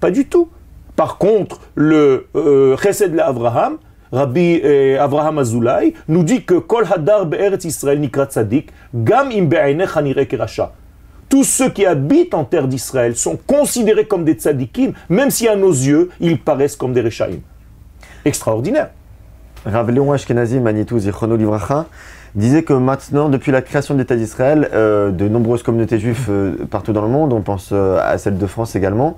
Pas 0.00 0.10
du 0.10 0.26
tout. 0.26 0.48
Par 0.96 1.18
contre, 1.18 1.60
le 1.74 2.26
euh, 2.36 2.76
Chesed 2.76 3.18
Abraham, 3.18 3.78
Rabbi 4.12 4.60
euh, 4.64 5.00
Avraham 5.00 5.38
Azoulay, 5.38 5.94
nous 6.08 6.24
dit 6.24 6.42
que 6.42 6.54
Kol 6.54 6.84
Hadar 6.90 7.28
Israël 7.64 8.00
Gam 8.94 9.28
im 9.30 9.48
Tous 11.28 11.44
ceux 11.44 11.70
qui 11.70 11.86
habitent 11.86 12.34
en 12.34 12.44
terre 12.44 12.66
d'Israël 12.66 13.14
sont 13.14 13.38
considérés 13.46 14.06
comme 14.06 14.24
des 14.24 14.34
tzadikim, 14.34 14.92
même 15.08 15.30
si 15.30 15.46
à 15.46 15.54
nos 15.54 15.70
yeux, 15.72 16.10
ils 16.20 16.40
paraissent 16.40 16.76
comme 16.76 16.92
des 16.92 17.02
rechaim 17.02 17.40
extraordinaire. 18.24 18.90
Rav 19.66 19.90
Léon 19.90 20.12
Ashkenazi, 20.12 20.58
Manitou 20.58 20.98
Zichrono 20.98 21.36
Livracha, 21.36 21.86
disait 22.34 22.62
que 22.62 22.72
maintenant, 22.72 23.28
depuis 23.28 23.52
la 23.52 23.62
création 23.62 23.94
de 23.94 24.00
l'État 24.00 24.16
d'Israël, 24.16 24.68
euh, 24.72 25.10
de 25.10 25.28
nombreuses 25.28 25.62
communautés 25.62 25.98
juives 25.98 26.26
euh, 26.30 26.52
partout 26.70 26.92
dans 26.92 27.02
le 27.02 27.08
monde, 27.08 27.32
on 27.32 27.42
pense 27.42 27.70
euh, 27.72 27.98
à 28.02 28.18
celle 28.18 28.38
de 28.38 28.46
France 28.46 28.76
également, 28.76 29.16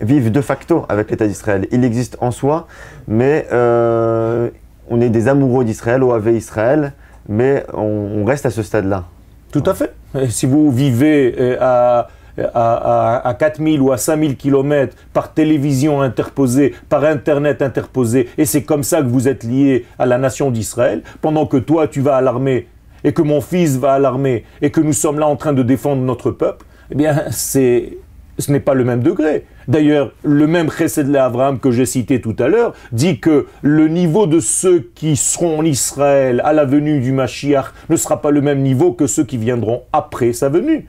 vivent 0.00 0.32
de 0.32 0.40
facto 0.40 0.84
avec 0.88 1.10
l'État 1.10 1.28
d'Israël. 1.28 1.68
Il 1.70 1.84
existe 1.84 2.16
en 2.20 2.32
soi, 2.32 2.66
mais 3.06 3.46
on 3.52 5.00
est 5.00 5.08
des 5.08 5.28
amoureux 5.28 5.64
d'Israël, 5.64 6.02
OAV 6.02 6.32
Israël, 6.32 6.92
mais 7.28 7.64
on, 7.72 8.24
reste 8.24 8.46
à 8.46 8.50
ce 8.50 8.64
stade-là. 8.64 9.04
Tout 9.52 9.62
à 9.66 9.74
fait. 9.74 9.94
si 10.28 10.46
vous 10.46 10.72
vivez 10.72 11.56
à 11.60 12.08
à, 12.54 13.28
à, 13.28 13.34
4000 13.34 13.80
ou 13.80 13.92
à 13.92 13.96
5000 13.96 14.36
km 14.36 14.96
par 15.12 15.32
télévision 15.32 16.00
interposée, 16.00 16.74
par 16.88 17.04
Internet 17.04 17.62
interposé, 17.62 18.28
et 18.38 18.44
c'est 18.44 18.62
comme 18.62 18.82
ça 18.82 19.02
que 19.02 19.08
vous 19.08 19.28
êtes 19.28 19.44
lié 19.44 19.86
à 19.98 20.06
la 20.06 20.18
nation 20.18 20.50
d'Israël, 20.50 21.02
pendant 21.20 21.46
que 21.46 21.56
toi 21.56 21.88
tu 21.88 22.00
vas 22.00 22.16
à 22.16 22.20
l'armée, 22.20 22.66
et 23.04 23.12
que 23.12 23.22
mon 23.22 23.40
fils 23.40 23.76
va 23.76 23.94
à 23.94 23.98
l'armée, 23.98 24.44
et 24.62 24.70
que 24.70 24.80
nous 24.80 24.92
sommes 24.92 25.18
là 25.18 25.26
en 25.26 25.36
train 25.36 25.52
de 25.52 25.62
défendre 25.62 26.02
notre 26.02 26.30
peuple, 26.30 26.64
eh 26.90 26.94
bien 26.94 27.24
c'est 27.30 27.98
ce 28.40 28.50
n'est 28.50 28.60
pas 28.60 28.74
le 28.74 28.84
même 28.84 29.02
degré. 29.02 29.44
D'ailleurs, 29.68 30.12
le 30.24 30.46
même 30.46 30.70
Chesed 30.70 31.14
Abraham 31.14 31.60
que 31.60 31.70
j'ai 31.70 31.86
cité 31.86 32.20
tout 32.20 32.34
à 32.38 32.48
l'heure 32.48 32.72
dit 32.90 33.20
que 33.20 33.46
le 33.62 33.88
niveau 33.88 34.26
de 34.26 34.40
ceux 34.40 34.90
qui 34.94 35.16
seront 35.16 35.58
en 35.58 35.64
Israël 35.64 36.40
à 36.44 36.52
la 36.52 36.64
venue 36.64 37.00
du 37.00 37.12
Mashiach 37.12 37.66
ne 37.88 37.96
sera 37.96 38.20
pas 38.20 38.30
le 38.30 38.40
même 38.40 38.62
niveau 38.62 38.92
que 38.92 39.06
ceux 39.06 39.24
qui 39.24 39.36
viendront 39.36 39.82
après 39.92 40.32
sa 40.32 40.48
venue. 40.48 40.88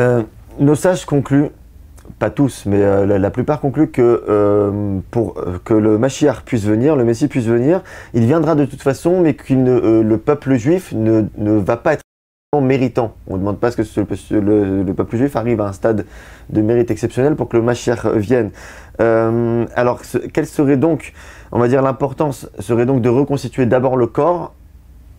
Euh, 0.00 0.22
nos 0.58 0.74
sages 0.74 1.04
concluent, 1.04 1.50
pas 2.18 2.30
tous, 2.30 2.64
mais 2.66 2.82
euh, 2.82 3.18
la, 3.18 3.30
plupart 3.30 3.60
concluent 3.60 3.88
que 3.88 4.24
euh, 4.28 4.98
pour 5.10 5.34
que 5.64 5.74
le 5.74 5.98
Mashiach 5.98 6.42
puisse 6.44 6.64
venir, 6.64 6.96
le 6.96 7.04
Messie 7.04 7.28
puisse 7.28 7.44
venir, 7.44 7.82
il 8.14 8.24
viendra 8.24 8.54
de 8.54 8.64
toute 8.64 8.82
façon, 8.82 9.20
mais 9.20 9.34
que 9.34 9.52
le 9.52 10.18
peuple 10.18 10.54
juif 10.54 10.92
ne, 10.92 11.24
ne 11.36 11.52
va 11.52 11.76
pas 11.76 11.94
être 11.94 12.02
méritant. 12.60 13.14
On 13.28 13.34
ne 13.34 13.40
demande 13.40 13.60
pas 13.60 13.70
ce 13.70 13.76
que 13.76 14.00
le, 14.34 14.92
peuple 14.92 15.16
juif 15.16 15.36
arrive 15.36 15.60
à 15.60 15.68
un 15.68 15.72
stade 15.72 16.04
de 16.48 16.62
mérite 16.62 16.90
exceptionnel 16.90 17.36
pour 17.36 17.48
que 17.48 17.56
le 17.56 17.62
Mashiach 17.62 18.06
vienne. 18.06 18.50
Alors, 18.98 20.00
quelle 20.32 20.46
serait 20.46 20.76
donc, 20.76 21.12
on 21.52 21.58
va 21.58 21.68
dire, 21.68 21.82
l'importance 21.82 22.48
serait 22.58 22.86
donc 22.86 23.02
de 23.02 23.08
reconstituer 23.08 23.66
d'abord 23.66 23.96
le 23.96 24.06
corps 24.06 24.54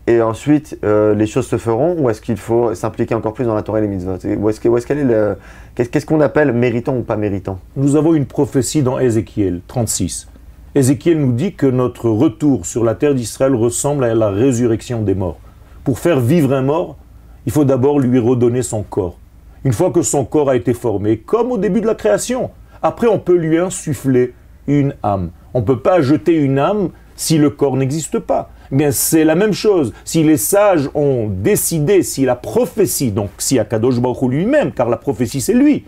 et 0.07 0.21
ensuite 0.21 0.79
euh, 0.83 1.13
les 1.13 1.27
choses 1.27 1.47
se 1.47 1.57
feront 1.57 1.95
ou 1.99 2.09
est-ce 2.09 2.21
qu'il 2.21 2.37
faut 2.37 2.73
s'impliquer 2.73 3.13
encore 3.13 3.33
plus 3.33 3.45
dans 3.45 3.53
la 3.53 3.61
Torah 3.61 3.79
et 3.79 3.81
les 3.81 3.87
mitzvot? 3.87 4.17
Ou 4.37 4.49
est-ce 4.49 4.59
qu'elle 4.87 5.11
est, 5.11 5.37
qu'est-ce 5.75 6.05
qu'on 6.05 6.21
appelle 6.21 6.53
méritant 6.53 6.97
ou 6.97 7.03
pas 7.03 7.17
méritant? 7.17 7.59
Nous 7.75 7.95
avons 7.95 8.13
une 8.15 8.25
prophétie 8.25 8.81
dans 8.81 8.99
Ézéchiel 8.99 9.61
36. 9.67 10.27
Ézéchiel 10.73 11.19
nous 11.19 11.33
dit 11.33 11.53
que 11.53 11.67
notre 11.67 12.09
retour 12.09 12.65
sur 12.65 12.83
la 12.83 12.95
terre 12.95 13.13
d'Israël 13.13 13.53
ressemble 13.53 14.05
à 14.05 14.15
la 14.15 14.29
résurrection 14.29 15.01
des 15.01 15.15
morts. 15.15 15.39
Pour 15.83 15.99
faire 15.99 16.19
vivre 16.19 16.53
un 16.53 16.61
mort, 16.61 16.97
il 17.45 17.51
faut 17.51 17.65
d'abord 17.65 17.99
lui 17.99 18.19
redonner 18.19 18.61
son 18.61 18.83
corps. 18.83 19.17
Une 19.63 19.73
fois 19.73 19.91
que 19.91 20.01
son 20.01 20.25
corps 20.25 20.49
a 20.49 20.55
été 20.55 20.73
formé, 20.73 21.17
comme 21.17 21.51
au 21.51 21.57
début 21.57 21.81
de 21.81 21.87
la 21.87 21.95
création, 21.95 22.51
après 22.81 23.07
on 23.07 23.19
peut 23.19 23.35
lui 23.35 23.57
insuffler 23.57 24.33
une 24.67 24.95
âme. 25.03 25.31
On 25.53 25.59
ne 25.59 25.65
peut 25.65 25.79
pas 25.79 26.01
jeter 26.01 26.35
une 26.35 26.57
âme 26.57 26.89
si 27.21 27.37
le 27.37 27.51
corps 27.51 27.77
n'existe 27.77 28.17
pas. 28.17 28.49
Eh 28.71 28.75
bien, 28.75 28.91
c'est 28.91 29.23
la 29.23 29.35
même 29.35 29.53
chose. 29.53 29.93
Si 30.05 30.23
les 30.23 30.37
sages 30.37 30.89
ont 30.95 31.27
décidé, 31.29 32.01
si 32.01 32.25
la 32.25 32.35
prophétie, 32.35 33.11
donc 33.11 33.29
si 33.37 33.59
Akadosh 33.59 33.99
Baruch 33.99 34.23
lui-même, 34.23 34.71
car 34.71 34.89
la 34.89 34.97
prophétie 34.97 35.39
c'est 35.39 35.53
lui, 35.53 35.85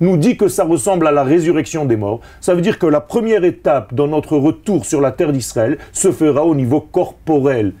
nous 0.00 0.16
dit 0.16 0.38
que 0.38 0.48
ça 0.48 0.64
ressemble 0.64 1.06
à 1.06 1.12
la 1.12 1.22
résurrection 1.22 1.84
des 1.84 1.96
morts, 1.96 2.20
ça 2.40 2.54
veut 2.54 2.62
dire 2.62 2.78
que 2.78 2.86
la 2.86 3.02
première 3.02 3.44
étape 3.44 3.92
dans 3.92 4.06
notre 4.06 4.38
retour 4.38 4.86
sur 4.86 5.02
la 5.02 5.12
terre 5.12 5.34
d'Israël 5.34 5.76
se 5.92 6.12
fera 6.12 6.46
au 6.46 6.54
niveau 6.54 6.80
corporel. 6.80 7.74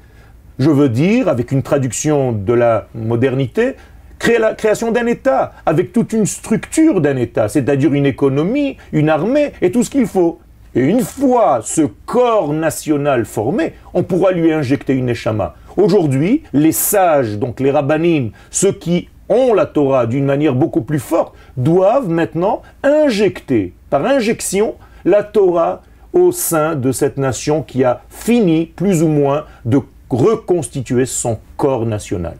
Je 0.58 0.68
veux 0.68 0.90
dire, 0.90 1.28
avec 1.28 1.52
une 1.52 1.62
traduction 1.62 2.32
de 2.32 2.52
la 2.52 2.88
modernité, 2.94 3.76
créer 4.18 4.38
la 4.38 4.52
création 4.52 4.92
d'un 4.92 5.06
État, 5.06 5.54
avec 5.64 5.94
toute 5.94 6.12
une 6.12 6.26
structure 6.26 7.00
d'un 7.00 7.16
État, 7.16 7.48
c'est-à-dire 7.48 7.94
une 7.94 8.04
économie, 8.04 8.76
une 8.92 9.08
armée 9.08 9.52
et 9.62 9.70
tout 9.70 9.84
ce 9.84 9.88
qu'il 9.88 10.06
faut. 10.06 10.38
Et 10.74 10.80
une 10.80 11.00
fois 11.00 11.60
ce 11.62 11.82
corps 12.06 12.52
national 12.52 13.24
formé, 13.24 13.74
on 13.92 14.02
pourra 14.02 14.30
lui 14.30 14.52
injecter 14.52 14.94
une 14.94 15.08
échama. 15.08 15.54
Aujourd'hui, 15.76 16.42
les 16.52 16.72
sages, 16.72 17.38
donc 17.38 17.58
les 17.60 17.70
rabbinim, 17.70 18.30
ceux 18.50 18.72
qui 18.72 19.08
ont 19.28 19.52
la 19.54 19.66
Torah 19.66 20.06
d'une 20.06 20.24
manière 20.24 20.54
beaucoup 20.54 20.82
plus 20.82 20.98
forte, 20.98 21.34
doivent 21.56 22.08
maintenant 22.08 22.62
injecter, 22.82 23.74
par 23.88 24.04
injection, 24.04 24.74
la 25.04 25.22
Torah 25.22 25.82
au 26.12 26.32
sein 26.32 26.74
de 26.74 26.92
cette 26.92 27.16
nation 27.16 27.62
qui 27.62 27.84
a 27.84 28.02
fini 28.08 28.66
plus 28.66 29.02
ou 29.02 29.08
moins 29.08 29.44
de 29.64 29.80
reconstituer 30.08 31.06
son 31.06 31.38
corps 31.56 31.86
national. 31.86 32.36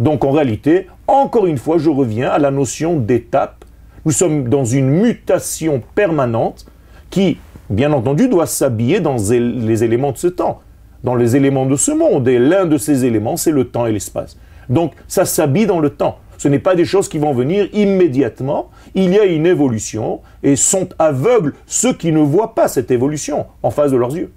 Donc 0.00 0.24
en 0.24 0.30
réalité, 0.30 0.88
encore 1.06 1.46
une 1.46 1.58
fois, 1.58 1.78
je 1.78 1.90
reviens 1.90 2.30
à 2.30 2.38
la 2.38 2.50
notion 2.50 2.96
d'étape. 2.96 3.64
Nous 4.04 4.12
sommes 4.12 4.48
dans 4.48 4.64
une 4.64 4.88
mutation 4.88 5.82
permanente 5.94 6.66
qui, 7.10 7.38
bien 7.72 7.92
entendu, 7.92 8.28
doit 8.28 8.46
s'habiller 8.46 9.00
dans 9.00 9.16
les 9.30 9.84
éléments 9.84 10.12
de 10.12 10.18
ce 10.18 10.28
temps, 10.28 10.60
dans 11.04 11.14
les 11.14 11.36
éléments 11.36 11.66
de 11.66 11.76
ce 11.76 11.92
monde. 11.92 12.28
Et 12.28 12.38
l'un 12.38 12.66
de 12.66 12.78
ces 12.78 13.04
éléments, 13.04 13.36
c'est 13.36 13.50
le 13.50 13.64
temps 13.64 13.86
et 13.86 13.92
l'espace. 13.92 14.36
Donc 14.68 14.92
ça 15.08 15.24
s'habille 15.24 15.66
dans 15.66 15.80
le 15.80 15.90
temps. 15.90 16.18
Ce 16.38 16.48
n'est 16.48 16.58
pas 16.58 16.74
des 16.74 16.84
choses 16.84 17.08
qui 17.08 17.18
vont 17.18 17.32
venir 17.32 17.68
immédiatement. 17.72 18.70
Il 18.94 19.12
y 19.12 19.18
a 19.18 19.24
une 19.24 19.46
évolution 19.46 20.20
et 20.42 20.56
sont 20.56 20.88
aveugles 20.98 21.54
ceux 21.66 21.92
qui 21.92 22.12
ne 22.12 22.20
voient 22.20 22.54
pas 22.54 22.68
cette 22.68 22.90
évolution 22.90 23.46
en 23.62 23.70
face 23.70 23.92
de 23.92 23.96
leurs 23.96 24.16
yeux 24.16 24.30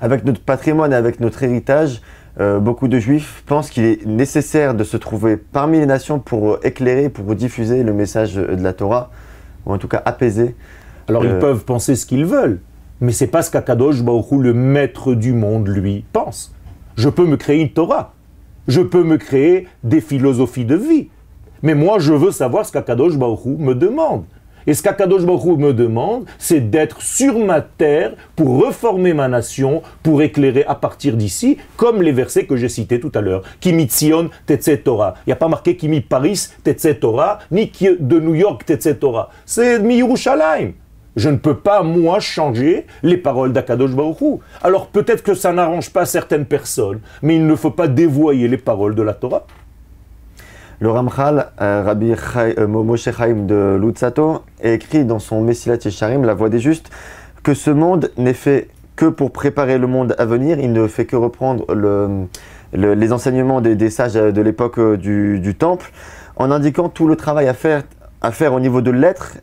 avec 0.00 0.24
notre 0.24 0.40
patrimoine 0.40 0.92
et 0.92 0.96
avec 0.96 1.20
notre 1.20 1.42
héritage, 1.42 2.00
euh, 2.40 2.58
beaucoup 2.58 2.88
de 2.88 2.98
juifs 2.98 3.42
pensent 3.46 3.70
qu'il 3.70 3.84
est 3.84 4.06
nécessaire 4.06 4.74
de 4.74 4.84
se 4.84 4.96
trouver 4.96 5.36
parmi 5.36 5.78
les 5.78 5.86
nations 5.86 6.18
pour 6.18 6.58
éclairer, 6.64 7.08
pour 7.08 7.34
diffuser 7.34 7.82
le 7.82 7.92
message 7.92 8.34
de 8.34 8.62
la 8.62 8.72
Torah, 8.72 9.10
ou 9.66 9.72
en 9.72 9.78
tout 9.78 9.88
cas 9.88 10.02
apaiser. 10.04 10.54
Alors 11.08 11.24
ils 11.24 11.32
euh, 11.32 11.40
peuvent 11.40 11.64
penser 11.64 11.96
ce 11.96 12.06
qu'ils 12.06 12.24
veulent, 12.24 12.60
mais 13.00 13.12
c'est 13.12 13.26
pas 13.26 13.42
ce 13.42 13.50
qu'Akadosh 13.50 14.02
Baruch 14.02 14.30
le 14.32 14.52
maître 14.54 15.14
du 15.14 15.32
monde, 15.32 15.68
lui, 15.68 16.04
pense. 16.12 16.54
Je 16.96 17.08
peux 17.08 17.26
me 17.26 17.36
créer 17.36 17.60
une 17.60 17.70
Torah, 17.70 18.14
je 18.68 18.80
peux 18.80 19.02
me 19.02 19.16
créer 19.16 19.66
des 19.84 20.00
philosophies 20.00 20.64
de 20.64 20.76
vie, 20.76 21.08
mais 21.62 21.74
moi 21.74 21.98
je 21.98 22.12
veux 22.12 22.30
savoir 22.30 22.66
ce 22.66 22.72
qu'Akadosh 22.72 23.16
Baruch 23.16 23.58
me 23.58 23.74
demande. 23.74 24.24
Et 24.66 24.74
ce 24.74 24.82
qu'Akadosh 24.82 25.24
Baruch 25.24 25.58
me 25.58 25.72
demande, 25.72 26.26
c'est 26.38 26.60
d'être 26.60 27.00
sur 27.00 27.38
ma 27.38 27.60
terre 27.60 28.14
pour 28.36 28.62
reformer 28.62 29.14
ma 29.14 29.28
nation, 29.28 29.82
pour 30.02 30.20
éclairer 30.22 30.64
à 30.64 30.74
partir 30.74 31.16
d'ici, 31.16 31.56
comme 31.76 32.02
les 32.02 32.12
versets 32.12 32.44
que 32.44 32.56
j'ai 32.56 32.68
cités 32.68 33.00
tout 33.00 33.12
à 33.14 33.20
l'heure. 33.20 33.42
Kimi 33.60 33.84
Tzion, 33.84 34.28
Tetze 34.46 34.82
Torah. 34.84 35.14
Il 35.26 35.30
n'y 35.30 35.32
a 35.32 35.36
pas 35.36 35.48
marqué 35.48 35.76
Kimi 35.76 36.02
Paris, 36.02 36.48
Tetze 36.62 37.00
Torah, 37.00 37.38
ni 37.50 37.72
de 37.98 38.20
New 38.20 38.34
York, 38.34 38.64
Tetze 38.66 38.98
Torah. 38.98 39.30
C'est 39.46 39.78
Mi 39.80 39.96
Yerushalayim. 39.96 40.72
Je 41.16 41.28
ne 41.28 41.36
peux 41.36 41.56
pas, 41.56 41.82
moi, 41.82 42.20
changer 42.20 42.86
les 43.02 43.16
paroles 43.16 43.52
d'Akadosh 43.52 43.90
Baruch 43.92 44.40
Alors 44.62 44.88
peut-être 44.88 45.22
que 45.22 45.34
ça 45.34 45.52
n'arrange 45.52 45.90
pas 45.90 46.06
certaines 46.06 46.46
personnes, 46.46 47.00
mais 47.22 47.36
il 47.36 47.46
ne 47.46 47.54
faut 47.56 47.72
pas 47.72 47.88
dévoyer 47.88 48.46
les 48.46 48.56
paroles 48.56 48.94
de 48.94 49.02
la 49.02 49.14
Torah. 49.14 49.46
Le 50.78 50.90
Ramchal, 50.90 51.50
euh, 51.60 51.82
Rabbi 51.84 52.14
euh, 52.36 52.66
Moshe 52.66 53.10
Chaim 53.10 53.44
de 53.46 53.76
Lutzato, 53.78 54.44
écrit 54.62 55.04
dans 55.04 55.18
son 55.18 55.42
Messilat 55.42 55.76
Yesharim, 55.84 56.24
La 56.24 56.32
Voix 56.32 56.48
des 56.48 56.60
Justes, 56.60 56.90
que 57.42 57.54
ce 57.54 57.70
monde 57.70 58.10
n'est 58.16 58.32
fait 58.32 58.68
que 58.96 59.06
pour 59.06 59.32
préparer 59.32 59.78
le 59.78 59.86
monde 59.86 60.14
à 60.16 60.24
venir, 60.24 60.58
il 60.58 60.72
ne 60.72 60.86
fait 60.86 61.06
que 61.06 61.16
reprendre 61.16 61.66
les 62.72 63.12
enseignements 63.12 63.60
des, 63.60 63.90
sages 63.90 64.14
de 64.14 64.42
l'époque 64.42 64.78
euh, 64.78 64.96
du, 64.96 65.54
Temple, 65.54 65.90
en 66.36 66.50
indiquant 66.50 66.88
tout 66.88 67.08
le 67.08 67.16
travail 67.16 67.48
à 67.48 67.52
faire 68.32 68.54
au 68.54 68.60
niveau 68.60 68.80
de 68.80 68.90
l'être 68.90 69.36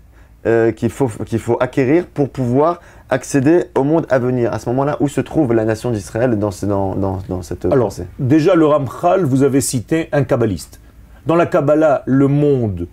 qu'il 0.75 0.89
faut, 0.89 1.07
qu'il 1.25 1.39
faut 1.39 1.57
acquérir 1.59 2.05
pour 2.07 2.29
pouvoir 2.29 2.79
accéder 3.09 3.65
au 3.75 3.83
monde 3.83 4.05
à 4.09 4.19
venir. 4.19 4.53
À 4.53 4.59
ce 4.59 4.69
moment-là, 4.69 4.97
où 4.99 5.07
se 5.07 5.21
trouve 5.21 5.53
la 5.53 5.65
nation 5.65 5.91
d'Israël 5.91 6.37
dans, 6.37 6.51
dans, 6.63 6.95
dans, 6.95 7.19
dans, 7.27 7.41
cette 7.41 7.65
Alors, 7.65 7.87
pensée 7.87 8.07
Déjà, 8.19 8.55
le 8.55 8.65
Ramchal, 8.65 9.23
vous 9.23 9.43
avez 9.43 9.61
cité 9.61 10.09
un 10.11 10.23
kabbaliste. 10.23 10.79
Dans 11.25 11.35
la 11.35 11.45
Kabbalah, 11.45 12.03
le 12.05 12.27
monde 12.27 12.87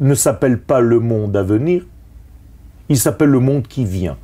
ne 0.00 0.14
s'appelle 0.14 0.58
pas 0.58 0.80
le 0.80 1.00
monde 1.00 1.36
à 1.36 1.42
venir, 1.42 1.84
il 2.88 2.96
s'appelle 2.96 3.30
le 3.30 3.40
monde 3.40 3.66
qui 3.66 3.84
vient. 3.84 4.16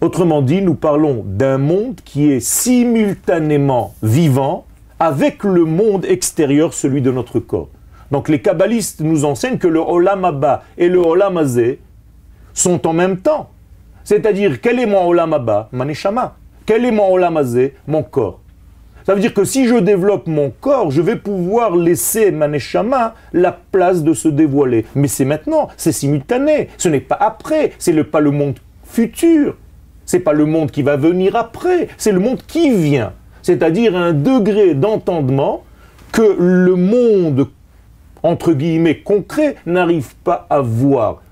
Autrement 0.00 0.42
dit, 0.42 0.62
nous 0.62 0.74
parlons 0.74 1.24
d'un 1.26 1.58
monde 1.58 2.00
qui 2.04 2.30
est 2.30 2.40
simultanément 2.40 3.94
vivant 4.02 4.66
avec 4.98 5.44
le 5.44 5.64
monde 5.64 6.04
extérieur, 6.04 6.74
celui 6.74 7.02
de 7.02 7.10
notre 7.10 7.40
corps. 7.40 7.68
Donc 8.12 8.28
les 8.28 8.40
kabbalistes 8.40 9.00
nous 9.00 9.24
enseignent 9.24 9.56
que 9.56 9.66
le 9.66 9.80
Olam 9.80 10.26
Abba 10.26 10.62
et 10.76 10.88
le 10.88 10.98
Olam 10.98 11.38
Azé 11.38 11.80
sont 12.52 12.86
en 12.86 12.92
même 12.92 13.16
temps. 13.16 13.48
C'est-à-dire, 14.04 14.60
quel 14.60 14.78
est 14.78 14.86
mon 14.86 15.08
Olam 15.08 15.32
Abba? 15.32 15.70
Maneshama. 15.72 16.36
Quel 16.66 16.84
est 16.84 16.90
mon 16.92 17.10
Olam 17.10 17.38
Azé? 17.38 17.74
Mon 17.86 18.02
corps. 18.02 18.40
Ça 19.06 19.14
veut 19.14 19.20
dire 19.20 19.32
que 19.32 19.44
si 19.44 19.66
je 19.66 19.76
développe 19.76 20.26
mon 20.26 20.50
corps, 20.50 20.90
je 20.90 21.00
vais 21.00 21.16
pouvoir 21.16 21.74
laisser 21.74 22.30
ma 22.30 22.48
la 23.32 23.58
place 23.72 24.04
de 24.04 24.12
se 24.12 24.28
dévoiler. 24.28 24.84
Mais 24.94 25.08
c'est 25.08 25.24
maintenant, 25.24 25.68
c'est 25.78 25.90
simultané. 25.90 26.68
Ce 26.76 26.88
n'est 26.88 27.00
pas 27.00 27.16
après, 27.18 27.72
c'est 27.78 27.92
le, 27.92 28.04
pas 28.04 28.20
le 28.20 28.30
monde 28.30 28.58
futur. 28.84 29.56
C'est 30.04 30.20
pas 30.20 30.34
le 30.34 30.44
monde 30.44 30.70
qui 30.70 30.82
va 30.82 30.96
venir 30.96 31.34
après, 31.34 31.88
c'est 31.96 32.12
le 32.12 32.20
monde 32.20 32.42
qui 32.46 32.70
vient. 32.70 33.14
C'est-à-dire 33.40 33.96
un 33.96 34.12
degré 34.12 34.74
d'entendement 34.74 35.64
que 36.12 36.36
le 36.38 36.76
monde, 36.76 37.48
entre 38.22 38.52
guillemets, 38.52 38.98
concret 38.98 39.56
n'arrive 39.66 40.14
pas 40.24 40.46
à 40.48 40.60
voir. 40.60 41.22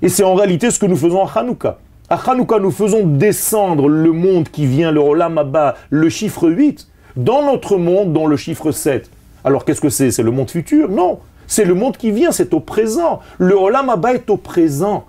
Et 0.00 0.08
c'est 0.08 0.24
en 0.24 0.34
réalité 0.34 0.70
ce 0.70 0.78
que 0.78 0.86
nous 0.86 0.96
faisons 0.96 1.24
à 1.24 1.30
Hanouka. 1.38 1.78
À 2.08 2.16
Hanouka, 2.30 2.58
nous 2.58 2.70
faisons 2.70 3.06
descendre 3.06 3.88
le 3.88 4.12
monde 4.12 4.48
qui 4.48 4.66
vient, 4.66 4.90
le 4.90 5.00
Olam 5.00 5.42
le 5.90 6.08
chiffre 6.08 6.48
8, 6.48 6.88
dans 7.16 7.42
notre 7.42 7.76
monde, 7.76 8.12
dans 8.12 8.26
le 8.26 8.36
chiffre 8.36 8.70
7. 8.70 9.10
Alors 9.44 9.64
qu'est-ce 9.64 9.80
que 9.80 9.90
c'est? 9.90 10.10
C'est 10.10 10.22
le 10.22 10.30
monde 10.30 10.50
futur? 10.50 10.88
Non. 10.88 11.18
C'est 11.46 11.64
le 11.64 11.74
monde 11.74 11.96
qui 11.96 12.10
vient, 12.10 12.30
c'est 12.30 12.54
au 12.54 12.60
présent. 12.60 13.20
Le 13.38 13.54
Olam 13.54 13.90
Abba 13.90 14.14
est 14.14 14.30
au 14.30 14.36
présent. 14.36 15.06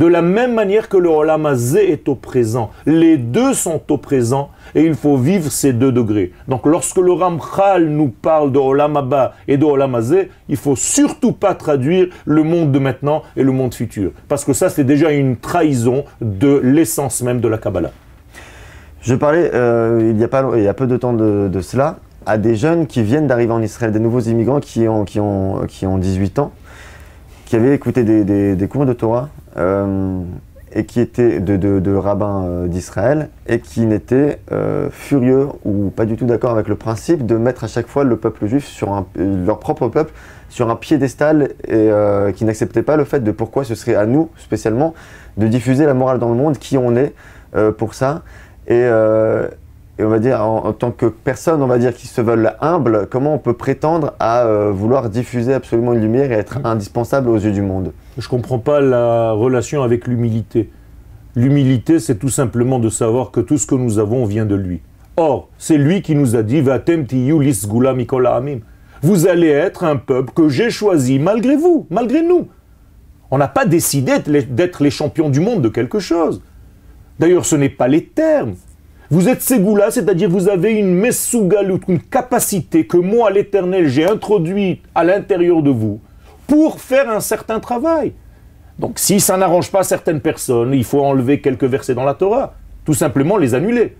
De 0.00 0.06
la 0.06 0.22
même 0.22 0.54
manière 0.54 0.88
que 0.88 0.96
le 0.96 1.10
Olam 1.10 1.44
Azé 1.44 1.92
est 1.92 2.08
au 2.08 2.14
présent. 2.14 2.70
Les 2.86 3.18
deux 3.18 3.52
sont 3.52 3.82
au 3.90 3.98
présent 3.98 4.48
et 4.74 4.82
il 4.82 4.94
faut 4.94 5.18
vivre 5.18 5.52
ces 5.52 5.74
deux 5.74 5.92
degrés. 5.92 6.32
Donc 6.48 6.64
lorsque 6.64 6.96
le 6.96 7.12
Ramchal 7.12 7.86
nous 7.86 8.08
parle 8.08 8.50
de 8.50 8.58
Olam 8.58 8.96
Abba 8.96 9.34
et 9.46 9.58
de 9.58 9.64
Olam 9.66 9.94
Azé, 9.94 10.30
il 10.48 10.56
faut 10.56 10.74
surtout 10.74 11.32
pas 11.32 11.54
traduire 11.54 12.08
le 12.24 12.42
monde 12.42 12.72
de 12.72 12.78
maintenant 12.78 13.24
et 13.36 13.42
le 13.42 13.52
monde 13.52 13.74
futur. 13.74 14.12
Parce 14.26 14.42
que 14.42 14.54
ça, 14.54 14.70
c'est 14.70 14.84
déjà 14.84 15.10
une 15.10 15.36
trahison 15.36 16.06
de 16.22 16.58
l'essence 16.64 17.20
même 17.20 17.42
de 17.42 17.48
la 17.48 17.58
Kabbalah. 17.58 17.90
Je 19.02 19.14
parlais 19.14 19.50
euh, 19.52 20.14
il, 20.14 20.18
y 20.18 20.24
a 20.68 20.74
peu 20.74 20.86
de 20.86 20.96
temps 20.96 21.12
de, 21.12 21.60
cela 21.60 21.98
à 22.24 22.38
des 22.38 22.56
jeunes 22.56 22.86
qui 22.86 23.02
viennent 23.02 23.26
d'arriver 23.26 23.52
en 23.52 23.60
Israël, 23.60 23.92
des 23.92 24.00
nouveaux 24.00 24.20
immigrants 24.20 24.60
qui 24.60 24.88
ont, 24.88 25.04
qui 25.04 25.20
ont, 25.20 25.66
qui 25.68 25.84
ont 25.84 25.98
18 25.98 26.38
ans, 26.38 26.52
qui 27.44 27.56
avaient 27.56 27.74
écouté 27.74 28.02
des, 28.02 28.56
des 28.56 28.68
cours 28.68 28.86
de 28.86 28.94
Torah 28.94 29.28
et 29.56 30.86
qui 30.86 31.00
étaient 31.00 31.40
de, 31.40 31.94
rabbins 31.94 32.44
euh, 32.44 32.66
d'Israël 32.68 33.28
et 33.48 33.60
qui 33.60 33.86
n'étaient 33.86 34.38
euh, 34.52 34.88
furieux 34.90 35.48
ou 35.64 35.90
pas 35.90 36.04
du 36.04 36.16
tout 36.16 36.26
d'accord 36.26 36.52
avec 36.52 36.68
le 36.68 36.76
principe 36.76 37.26
de 37.26 37.36
mettre 37.36 37.64
à 37.64 37.66
chaque 37.66 37.88
fois 37.88 38.04
le 38.04 38.16
peuple 38.16 38.46
juif 38.46 38.66
sur 38.66 39.04
leur 39.16 39.58
propre 39.58 39.88
peuple 39.88 40.12
sur 40.48 40.70
un 40.70 40.76
piédestal 40.76 41.50
et 41.68 41.90
qui 42.34 42.44
n'acceptaient 42.44 42.82
pas 42.82 42.96
le 42.96 43.04
fait 43.04 43.20
de 43.20 43.30
pourquoi 43.30 43.62
ce 43.62 43.76
serait 43.76 43.94
à 43.94 44.04
nous 44.04 44.30
spécialement 44.36 44.94
de 45.36 45.46
diffuser 45.46 45.86
la 45.86 45.94
morale 45.94 46.18
dans 46.18 46.28
le 46.28 46.34
monde, 46.34 46.58
qui 46.58 46.76
on 46.76 46.96
est 46.96 47.14
pour 47.78 47.94
ça. 47.94 48.22
Et, 48.66 48.84
et 49.98 50.04
on 50.04 50.08
va 50.08 50.18
dire, 50.18 50.42
en, 50.42 50.72
tant 50.72 50.92
que 50.92 51.06
personne, 51.06 51.60
on 51.62 51.66
va 51.66 51.78
dire, 51.78 51.92
qui 51.92 52.06
se 52.06 52.22
veulent 52.22 52.54
humbles, 52.62 53.06
comment 53.10 53.34
on 53.34 53.38
peut 53.38 53.52
prétendre 53.52 54.14
à 54.18 54.46
euh, 54.46 54.70
vouloir 54.70 55.10
diffuser 55.10 55.52
absolument 55.52 55.92
une 55.92 56.00
lumière 56.00 56.32
et 56.32 56.36
être 56.36 56.58
indispensable 56.64 57.28
aux 57.28 57.36
yeux 57.36 57.52
du 57.52 57.60
monde? 57.60 57.92
Je 58.16 58.26
ne 58.26 58.30
comprends 58.30 58.58
pas 58.58 58.80
la 58.80 59.32
relation 59.32 59.82
avec 59.82 60.06
l'humilité. 60.06 60.70
L'humilité, 61.36 62.00
c'est 62.00 62.14
tout 62.14 62.30
simplement 62.30 62.78
de 62.78 62.88
savoir 62.88 63.30
que 63.30 63.40
tout 63.40 63.58
ce 63.58 63.66
que 63.66 63.74
nous 63.74 63.98
avons 63.98 64.24
vient 64.24 64.46
de 64.46 64.54
lui. 64.54 64.80
Or, 65.16 65.48
c'est 65.58 65.76
lui 65.76 66.00
qui 66.00 66.14
nous 66.14 66.34
a 66.34 66.42
dit 66.42 66.62
Vous 69.02 69.26
allez 69.26 69.48
être 69.48 69.84
un 69.84 69.96
peuple 69.96 70.32
que 70.32 70.48
j'ai 70.48 70.70
choisi 70.70 71.18
malgré 71.18 71.56
vous, 71.56 71.86
malgré 71.90 72.22
nous. 72.22 72.48
On 73.30 73.36
n'a 73.36 73.48
pas 73.48 73.66
décidé 73.66 74.12
d'être 74.18 74.82
les 74.82 74.90
champions 74.90 75.28
du 75.28 75.40
monde 75.40 75.60
de 75.60 75.68
quelque 75.68 75.98
chose. 75.98 76.42
D'ailleurs, 77.18 77.44
ce 77.44 77.54
n'est 77.54 77.68
pas 77.68 77.86
les 77.86 78.06
termes. 78.06 78.54
Vous 79.12 79.28
êtes 79.28 79.42
Ségoula, 79.42 79.90
c'est-à-dire 79.90 80.30
vous 80.30 80.48
avez 80.48 80.70
une 80.70 80.94
messougalout, 80.94 81.80
une 81.88 81.98
capacité 81.98 82.86
que 82.86 82.96
moi, 82.96 83.32
l'Éternel, 83.32 83.88
j'ai 83.88 84.08
introduite 84.08 84.84
à 84.94 85.02
l'intérieur 85.02 85.64
de 85.64 85.70
vous 85.70 86.00
pour 86.46 86.80
faire 86.80 87.10
un 87.10 87.18
certain 87.18 87.58
travail. 87.58 88.12
Donc 88.78 89.00
si 89.00 89.18
ça 89.18 89.36
n'arrange 89.36 89.72
pas 89.72 89.82
certaines 89.82 90.20
personnes, 90.20 90.72
il 90.74 90.84
faut 90.84 91.00
enlever 91.00 91.40
quelques 91.40 91.64
versets 91.64 91.96
dans 91.96 92.04
la 92.04 92.14
Torah, 92.14 92.54
tout 92.84 92.94
simplement 92.94 93.36
les 93.36 93.56
annuler. 93.56 93.96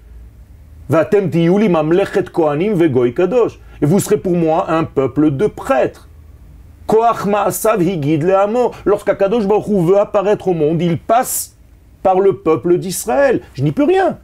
Et 3.82 3.86
vous 3.86 3.98
serez 3.98 4.16
pour 4.16 4.36
moi 4.36 4.70
un 4.70 4.84
peuple 4.84 5.32
de 5.32 5.48
prêtres. 5.48 6.08
Lorsqu'Akadosh 8.84 9.46
Baruch 9.48 9.84
veut 9.86 9.98
apparaître 9.98 10.46
au 10.46 10.54
monde, 10.54 10.80
il 10.80 10.98
passe 10.98 11.56
par 12.04 12.20
le 12.20 12.36
peuple 12.36 12.78
d'Israël. 12.78 13.40
Je 13.54 13.64
n'y 13.64 13.72
peux 13.72 13.82
rien. 13.82 14.16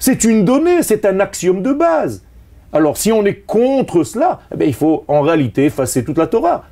C'est 0.00 0.24
une 0.24 0.46
donnée, 0.46 0.82
c'est 0.82 1.04
un 1.04 1.20
axiome 1.20 1.62
de 1.62 1.74
base. 1.74 2.24
Alors 2.72 2.96
si 2.96 3.12
on 3.12 3.24
est 3.26 3.44
contre 3.46 4.02
cela, 4.02 4.40
eh 4.58 4.66
il 4.66 4.72
faut 4.72 5.04
en 5.08 5.20
réalité 5.20 5.66
effacer 5.66 6.02
toute 6.04 6.16
la 6.16 6.26
Torah. 6.26 6.64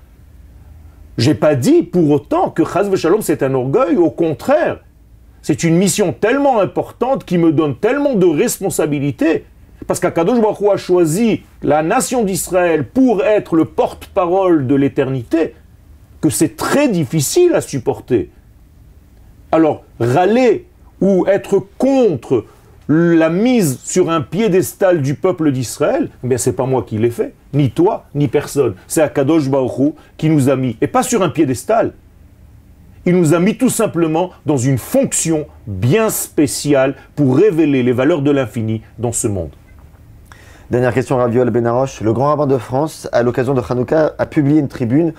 J'ai 1.19 1.35
pas 1.35 1.55
dit 1.55 1.83
pour 1.83 2.11
autant 2.11 2.49
que 2.49 2.65
Chaz 2.65 2.95
Shalom 2.97 3.21
c'est 3.21 3.43
un 3.43 3.53
orgueil, 3.53 3.97
au 3.99 4.11
contraire. 4.11 4.81
C'est 5.43 5.63
une 5.63 5.77
mission 5.77 6.15
tellement 6.19 6.61
importante 6.61 7.25
qui 7.25 7.37
me 7.37 7.53
donne 7.53 7.77
tellement 7.77 8.15
de 8.15 8.27
responsabilités. 8.27 9.45
Parce 9.87 10.01
qu'Akadosh 10.01 10.41
Baruch 10.41 10.73
a 10.73 10.77
choisi 10.79 11.43
la 11.63 11.83
nation 11.83 12.25
d'Israël 12.25 12.87
pour 12.87 13.23
être 13.23 13.57
le 13.57 13.67
porte-parole 13.67 14.67
de 14.67 14.75
l'éternité, 14.75 15.55
que 16.23 16.31
c'est 16.31 16.57
très 16.57 16.89
difficile 16.89 17.55
à 17.55 17.61
supporter. 17.61 18.31
Alors, 19.53 19.85
râler 20.01 20.67
ou 21.01 21.27
être 21.27 21.65
contre 21.79 22.45
la 22.89 23.29
mise 23.29 23.81
sur 23.85 24.11
un 24.11 24.23
piédestal 24.23 25.03
du 25.03 25.15
peuple 25.15 25.53
d'Israël, 25.53 26.09
eh 26.25 26.27
bien 26.27 26.39
c'est 26.39 26.55
pas 26.55 26.65
moi 26.65 26.85
qui 26.87 26.99
l'ai 26.99 27.11
fait, 27.11 27.35
ni 27.53 27.71
toi, 27.71 28.07
ni 28.15 28.29
personne. 28.29 28.75
C'est 28.87 29.03
Akadosh 29.03 29.49
Baruch 29.49 29.95
qui 30.17 30.31
nous 30.31 30.49
a 30.49 30.57
mis, 30.57 30.77
et 30.81 30.87
pas 30.87 31.03
sur 31.03 31.23
un 31.23 31.29
piédestal. 31.29 31.93
Il 33.05 33.17
nous 33.17 33.35
a 33.35 33.41
mis 33.41 33.57
tout 33.57 33.71
simplement 33.71 34.31
dans 34.45 34.57
une 34.57 34.79
fonction 34.79 35.47
bien 35.67 36.11
spéciale 36.11 36.95
pour 37.15 37.37
révéler 37.37 37.83
les 37.83 37.93
valeurs 37.93 38.23
de 38.23 38.31
l'infini 38.31 38.83
dans 38.99 39.13
ce 39.13 39.29
monde. 39.29 39.51
Dernière 40.71 40.93
question, 40.93 41.17
Raviol 41.17 41.49
Benaroche. 41.49 42.03
Le 42.03 42.13
grand 42.13 42.27
rabbin 42.27 42.47
de 42.47 42.59
France, 42.59 43.09
à 43.13 43.23
l'occasion 43.23 43.55
de 43.55 43.63
Hanouka, 43.67 44.15
a 44.19 44.27
publié 44.27 44.61
une 44.61 44.69
tribune 44.69 45.15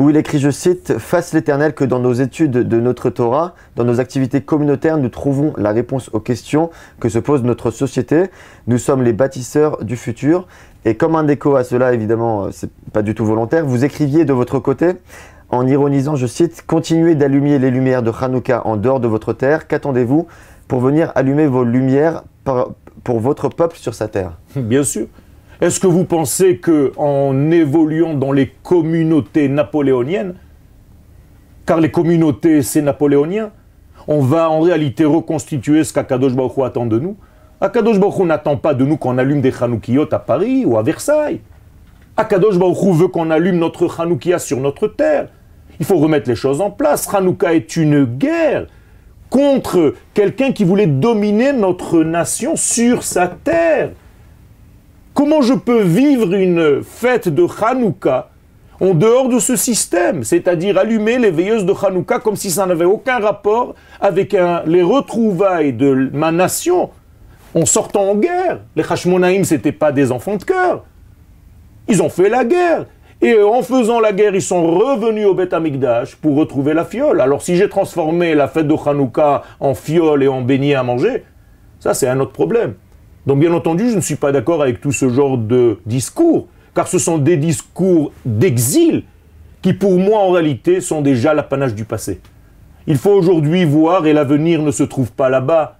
où 0.00 0.08
il 0.08 0.16
écrit, 0.16 0.38
je 0.38 0.50
cite, 0.50 0.96
Fasse 0.98 1.34
l'Éternel 1.34 1.74
que 1.74 1.84
dans 1.84 1.98
nos 1.98 2.14
études 2.14 2.52
de 2.52 2.80
notre 2.80 3.10
Torah, 3.10 3.54
dans 3.76 3.84
nos 3.84 4.00
activités 4.00 4.40
communautaires, 4.40 4.96
nous 4.96 5.10
trouvons 5.10 5.52
la 5.58 5.72
réponse 5.72 6.08
aux 6.14 6.20
questions 6.20 6.70
que 6.98 7.10
se 7.10 7.18
pose 7.18 7.42
notre 7.42 7.70
société. 7.70 8.30
Nous 8.66 8.78
sommes 8.78 9.02
les 9.02 9.12
bâtisseurs 9.12 9.84
du 9.84 9.96
futur. 9.96 10.48
Et 10.86 10.96
comme 10.96 11.16
un 11.16 11.28
écho 11.28 11.54
à 11.54 11.64
cela, 11.64 11.92
évidemment, 11.92 12.50
c'est 12.50 12.70
pas 12.94 13.02
du 13.02 13.14
tout 13.14 13.26
volontaire, 13.26 13.66
vous 13.66 13.84
écriviez 13.84 14.24
de 14.24 14.32
votre 14.32 14.58
côté, 14.58 14.92
en 15.50 15.66
ironisant, 15.66 16.16
je 16.16 16.26
cite, 16.26 16.64
Continuez 16.66 17.14
d'allumer 17.14 17.58
les 17.58 17.70
lumières 17.70 18.02
de 18.02 18.10
Hanouka 18.10 18.66
en 18.66 18.78
dehors 18.78 19.00
de 19.00 19.08
votre 19.08 19.34
terre. 19.34 19.68
Qu'attendez-vous 19.68 20.26
pour 20.66 20.80
venir 20.80 21.12
allumer 21.14 21.46
vos 21.46 21.62
lumières 21.62 22.22
pour 23.04 23.20
votre 23.20 23.50
peuple 23.50 23.76
sur 23.76 23.92
sa 23.92 24.08
terre? 24.08 24.38
Bien 24.56 24.82
sûr. 24.82 25.08
Est-ce 25.60 25.78
que 25.78 25.86
vous 25.86 26.04
pensez 26.04 26.56
que 26.56 26.92
en 26.96 27.50
évoluant 27.50 28.14
dans 28.14 28.32
les 28.32 28.48
communautés 28.62 29.48
napoléoniennes, 29.48 30.34
car 31.66 31.80
les 31.80 31.90
communautés 31.90 32.62
c'est 32.62 32.80
napoléonien, 32.80 33.50
on 34.08 34.20
va 34.20 34.48
en 34.48 34.60
réalité 34.60 35.04
reconstituer 35.04 35.84
ce 35.84 35.92
qu'Akadosh 35.92 36.32
Baruch 36.32 36.58
attend 36.64 36.86
de 36.86 36.98
nous? 36.98 37.16
Akadosh 37.60 37.98
Baruch 37.98 38.20
n'attend 38.20 38.56
pas 38.56 38.72
de 38.72 38.86
nous 38.86 38.96
qu'on 38.96 39.18
allume 39.18 39.42
des 39.42 39.52
Chanoukiyot 39.52 40.08
à 40.12 40.18
Paris 40.18 40.64
ou 40.64 40.78
à 40.78 40.82
Versailles. 40.82 41.40
Akadosh 42.16 42.58
Baruch 42.58 42.94
veut 42.94 43.08
qu'on 43.08 43.30
allume 43.30 43.58
notre 43.58 43.86
Chanoukia 43.86 44.38
sur 44.38 44.60
notre 44.60 44.88
terre. 44.88 45.28
Il 45.78 45.84
faut 45.84 45.98
remettre 45.98 46.28
les 46.28 46.36
choses 46.36 46.62
en 46.62 46.70
place. 46.70 47.12
Hanouka 47.12 47.54
est 47.54 47.76
une 47.76 48.04
guerre 48.04 48.66
contre 49.28 49.94
quelqu'un 50.14 50.52
qui 50.52 50.64
voulait 50.64 50.86
dominer 50.86 51.52
notre 51.52 52.02
nation 52.02 52.56
sur 52.56 53.02
sa 53.02 53.28
terre. 53.28 53.90
Comment 55.20 55.42
je 55.42 55.52
peux 55.52 55.82
vivre 55.82 56.32
une 56.32 56.82
fête 56.82 57.28
de 57.28 57.44
Hanouka 57.62 58.30
en 58.80 58.94
dehors 58.94 59.28
de 59.28 59.38
ce 59.38 59.54
système, 59.54 60.24
c'est-à-dire 60.24 60.78
allumer 60.78 61.18
les 61.18 61.30
veilleuses 61.30 61.66
de 61.66 61.74
Hanouka 61.74 62.20
comme 62.20 62.36
si 62.36 62.50
ça 62.50 62.64
n'avait 62.64 62.86
aucun 62.86 63.18
rapport 63.18 63.74
avec 64.00 64.34
les 64.64 64.82
retrouvailles 64.82 65.74
de 65.74 66.08
ma 66.14 66.32
nation 66.32 66.88
en 67.54 67.66
sortant 67.66 68.04
en 68.04 68.14
guerre? 68.14 68.60
Les 68.74 68.82
Hashmonaïm, 68.82 69.44
ce 69.44 69.56
n'étaient 69.56 69.72
pas 69.72 69.92
des 69.92 70.10
enfants 70.10 70.36
de 70.36 70.44
cœur. 70.44 70.84
Ils 71.86 72.02
ont 72.02 72.08
fait 72.08 72.30
la 72.30 72.46
guerre. 72.46 72.86
Et 73.20 73.42
en 73.42 73.60
faisant 73.60 74.00
la 74.00 74.14
guerre, 74.14 74.34
ils 74.34 74.40
sont 74.40 74.62
revenus 74.62 75.26
au 75.26 75.34
Beth 75.34 75.52
Amikdash 75.52 76.16
pour 76.16 76.34
retrouver 76.36 76.72
la 76.72 76.86
fiole. 76.86 77.20
Alors 77.20 77.42
si 77.42 77.56
j'ai 77.56 77.68
transformé 77.68 78.34
la 78.34 78.48
fête 78.48 78.66
de 78.66 78.74
Hanouka 78.86 79.42
en 79.60 79.74
fiole 79.74 80.22
et 80.22 80.28
en 80.28 80.40
beignet 80.40 80.76
à 80.76 80.82
manger, 80.82 81.24
ça 81.78 81.92
c'est 81.92 82.08
un 82.08 82.20
autre 82.20 82.32
problème. 82.32 82.72
Donc 83.26 83.38
bien 83.38 83.52
entendu, 83.52 83.90
je 83.90 83.96
ne 83.96 84.00
suis 84.00 84.16
pas 84.16 84.32
d'accord 84.32 84.62
avec 84.62 84.80
tout 84.80 84.92
ce 84.92 85.08
genre 85.08 85.36
de 85.36 85.78
discours, 85.86 86.46
car 86.74 86.88
ce 86.88 86.98
sont 86.98 87.18
des 87.18 87.36
discours 87.36 88.12
d'exil 88.24 89.04
qui 89.62 89.74
pour 89.74 89.98
moi 89.98 90.20
en 90.20 90.30
réalité 90.30 90.80
sont 90.80 91.02
déjà 91.02 91.34
l'apanage 91.34 91.74
du 91.74 91.84
passé. 91.84 92.20
Il 92.86 92.96
faut 92.96 93.10
aujourd'hui 93.10 93.64
voir, 93.64 94.06
et 94.06 94.12
l'avenir 94.12 94.62
ne 94.62 94.70
se 94.70 94.82
trouve 94.82 95.12
pas 95.12 95.28
là-bas, 95.28 95.76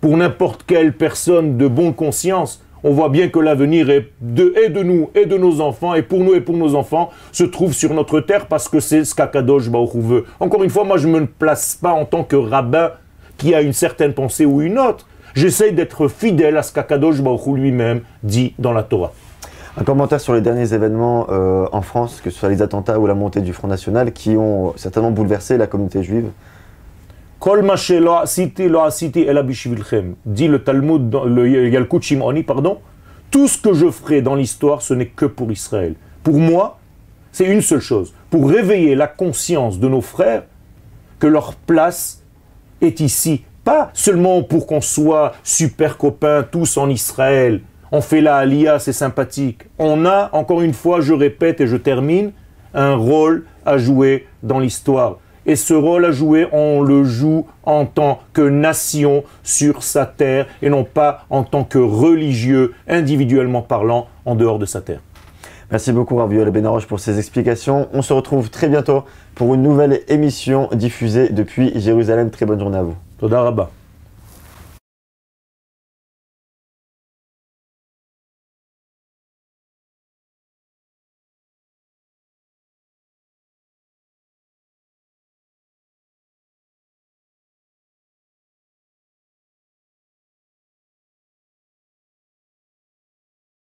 pour 0.00 0.16
n'importe 0.16 0.64
quelle 0.66 0.94
personne 0.94 1.58
de 1.58 1.68
bonne 1.68 1.94
conscience, 1.94 2.64
on 2.82 2.92
voit 2.92 3.10
bien 3.10 3.28
que 3.28 3.38
l'avenir 3.38 3.90
est 3.90 4.10
de, 4.22 4.82
nous 4.82 5.10
et 5.14 5.26
de 5.26 5.36
nos 5.36 5.60
enfants, 5.60 5.94
et 5.94 6.02
pour 6.02 6.20
nous 6.20 6.34
et 6.34 6.40
pour 6.40 6.56
nos 6.56 6.74
enfants, 6.74 7.10
se 7.32 7.44
trouve 7.44 7.74
sur 7.74 7.92
notre 7.92 8.20
terre 8.20 8.46
parce 8.46 8.68
que 8.68 8.80
c'est 8.80 9.04
ce 9.04 9.14
qu'Akadosh 9.14 9.68
veut. 9.68 10.24
Encore 10.38 10.64
une 10.64 10.70
fois, 10.70 10.84
moi 10.84 10.96
je 10.96 11.06
ne 11.06 11.20
me 11.20 11.26
place 11.26 11.78
pas 11.80 11.92
en 11.92 12.06
tant 12.06 12.24
que 12.24 12.36
rabbin 12.36 12.92
qui 13.36 13.54
a 13.54 13.60
une 13.60 13.74
certaine 13.74 14.14
pensée 14.14 14.46
ou 14.46 14.62
une 14.62 14.78
autre. 14.78 15.06
J'essaye 15.34 15.72
d'être 15.72 16.08
fidèle 16.08 16.56
à 16.56 16.62
ce 16.62 16.72
qu'Akadosh 16.72 17.20
Baruch 17.20 17.56
lui-même 17.56 18.00
dit 18.22 18.54
dans 18.58 18.72
la 18.72 18.82
Torah. 18.82 19.12
Un 19.76 19.84
commentaire 19.84 20.20
sur 20.20 20.34
les 20.34 20.40
derniers 20.40 20.74
événements 20.74 21.26
euh, 21.30 21.66
en 21.72 21.82
France, 21.82 22.20
que 22.22 22.30
ce 22.30 22.38
soit 22.38 22.48
les 22.48 22.60
attentats 22.60 22.98
ou 22.98 23.06
la 23.06 23.14
montée 23.14 23.40
du 23.40 23.52
Front 23.52 23.68
National, 23.68 24.12
qui 24.12 24.36
ont 24.36 24.72
certainement 24.76 25.12
bouleversé 25.12 25.56
la 25.56 25.66
communauté 25.66 26.02
juive. 26.02 26.30
Kol 27.38 27.64
dit 30.26 30.48
le 30.48 30.58
Talmud, 30.58 31.16
le 31.24 31.68
Yalkut 31.70 32.02
Shimoni, 32.02 32.42
pardon, 32.42 32.78
tout 33.30 33.48
ce 33.48 33.56
que 33.56 33.72
je 33.72 33.90
ferai 33.90 34.22
dans 34.22 34.34
l'histoire, 34.34 34.82
ce 34.82 34.92
n'est 34.92 35.06
que 35.06 35.24
pour 35.24 35.50
Israël. 35.50 35.94
Pour 36.22 36.38
moi, 36.38 36.76
C'est 37.32 37.46
une 37.46 37.62
seule 37.62 37.80
chose, 37.80 38.12
pour 38.28 38.50
réveiller 38.50 38.94
la 38.96 39.06
conscience 39.06 39.78
de 39.78 39.88
nos 39.88 40.00
frères 40.00 40.42
que 41.18 41.26
leur 41.26 41.54
place 41.54 42.24
est 42.80 43.00
ici. 43.00 43.44
Seulement 43.92 44.42
pour 44.42 44.66
qu'on 44.66 44.80
soit 44.80 45.32
super 45.42 45.98
copains 45.98 46.44
tous 46.50 46.76
en 46.76 46.88
Israël, 46.88 47.60
on 47.92 48.00
fait 48.00 48.20
la 48.20 48.36
Aliyah, 48.36 48.78
c'est 48.78 48.92
sympathique. 48.92 49.62
On 49.78 50.06
a, 50.06 50.30
encore 50.32 50.62
une 50.62 50.74
fois, 50.74 51.00
je 51.00 51.12
répète 51.12 51.60
et 51.60 51.66
je 51.66 51.76
termine, 51.76 52.32
un 52.72 52.94
rôle 52.94 53.44
à 53.66 53.78
jouer 53.78 54.26
dans 54.42 54.60
l'histoire. 54.60 55.18
Et 55.46 55.56
ce 55.56 55.74
rôle 55.74 56.04
à 56.04 56.12
jouer, 56.12 56.46
on 56.52 56.82
le 56.82 57.02
joue 57.02 57.46
en 57.64 57.86
tant 57.86 58.20
que 58.32 58.42
nation 58.42 59.24
sur 59.42 59.82
sa 59.82 60.06
terre 60.06 60.46
et 60.62 60.70
non 60.70 60.84
pas 60.84 61.24
en 61.30 61.42
tant 61.42 61.64
que 61.64 61.78
religieux, 61.78 62.74
individuellement 62.86 63.62
parlant, 63.62 64.06
en 64.24 64.34
dehors 64.34 64.58
de 64.58 64.66
sa 64.66 64.80
terre. 64.80 65.00
Merci 65.70 65.92
beaucoup 65.92 66.16
Raviol 66.16 66.50
Benaroche 66.50 66.86
pour 66.86 67.00
ces 67.00 67.18
explications. 67.18 67.88
On 67.92 68.02
se 68.02 68.12
retrouve 68.12 68.50
très 68.50 68.68
bientôt 68.68 69.04
pour 69.34 69.54
une 69.54 69.62
nouvelle 69.62 70.00
émission 70.08 70.68
diffusée 70.72 71.28
depuis 71.30 71.72
Jérusalem. 71.80 72.30
Très 72.30 72.44
bonne 72.44 72.60
journée 72.60 72.78
à 72.78 72.82
vous. 72.82 72.96
תודה 73.20 73.40
רבה. 73.40 73.79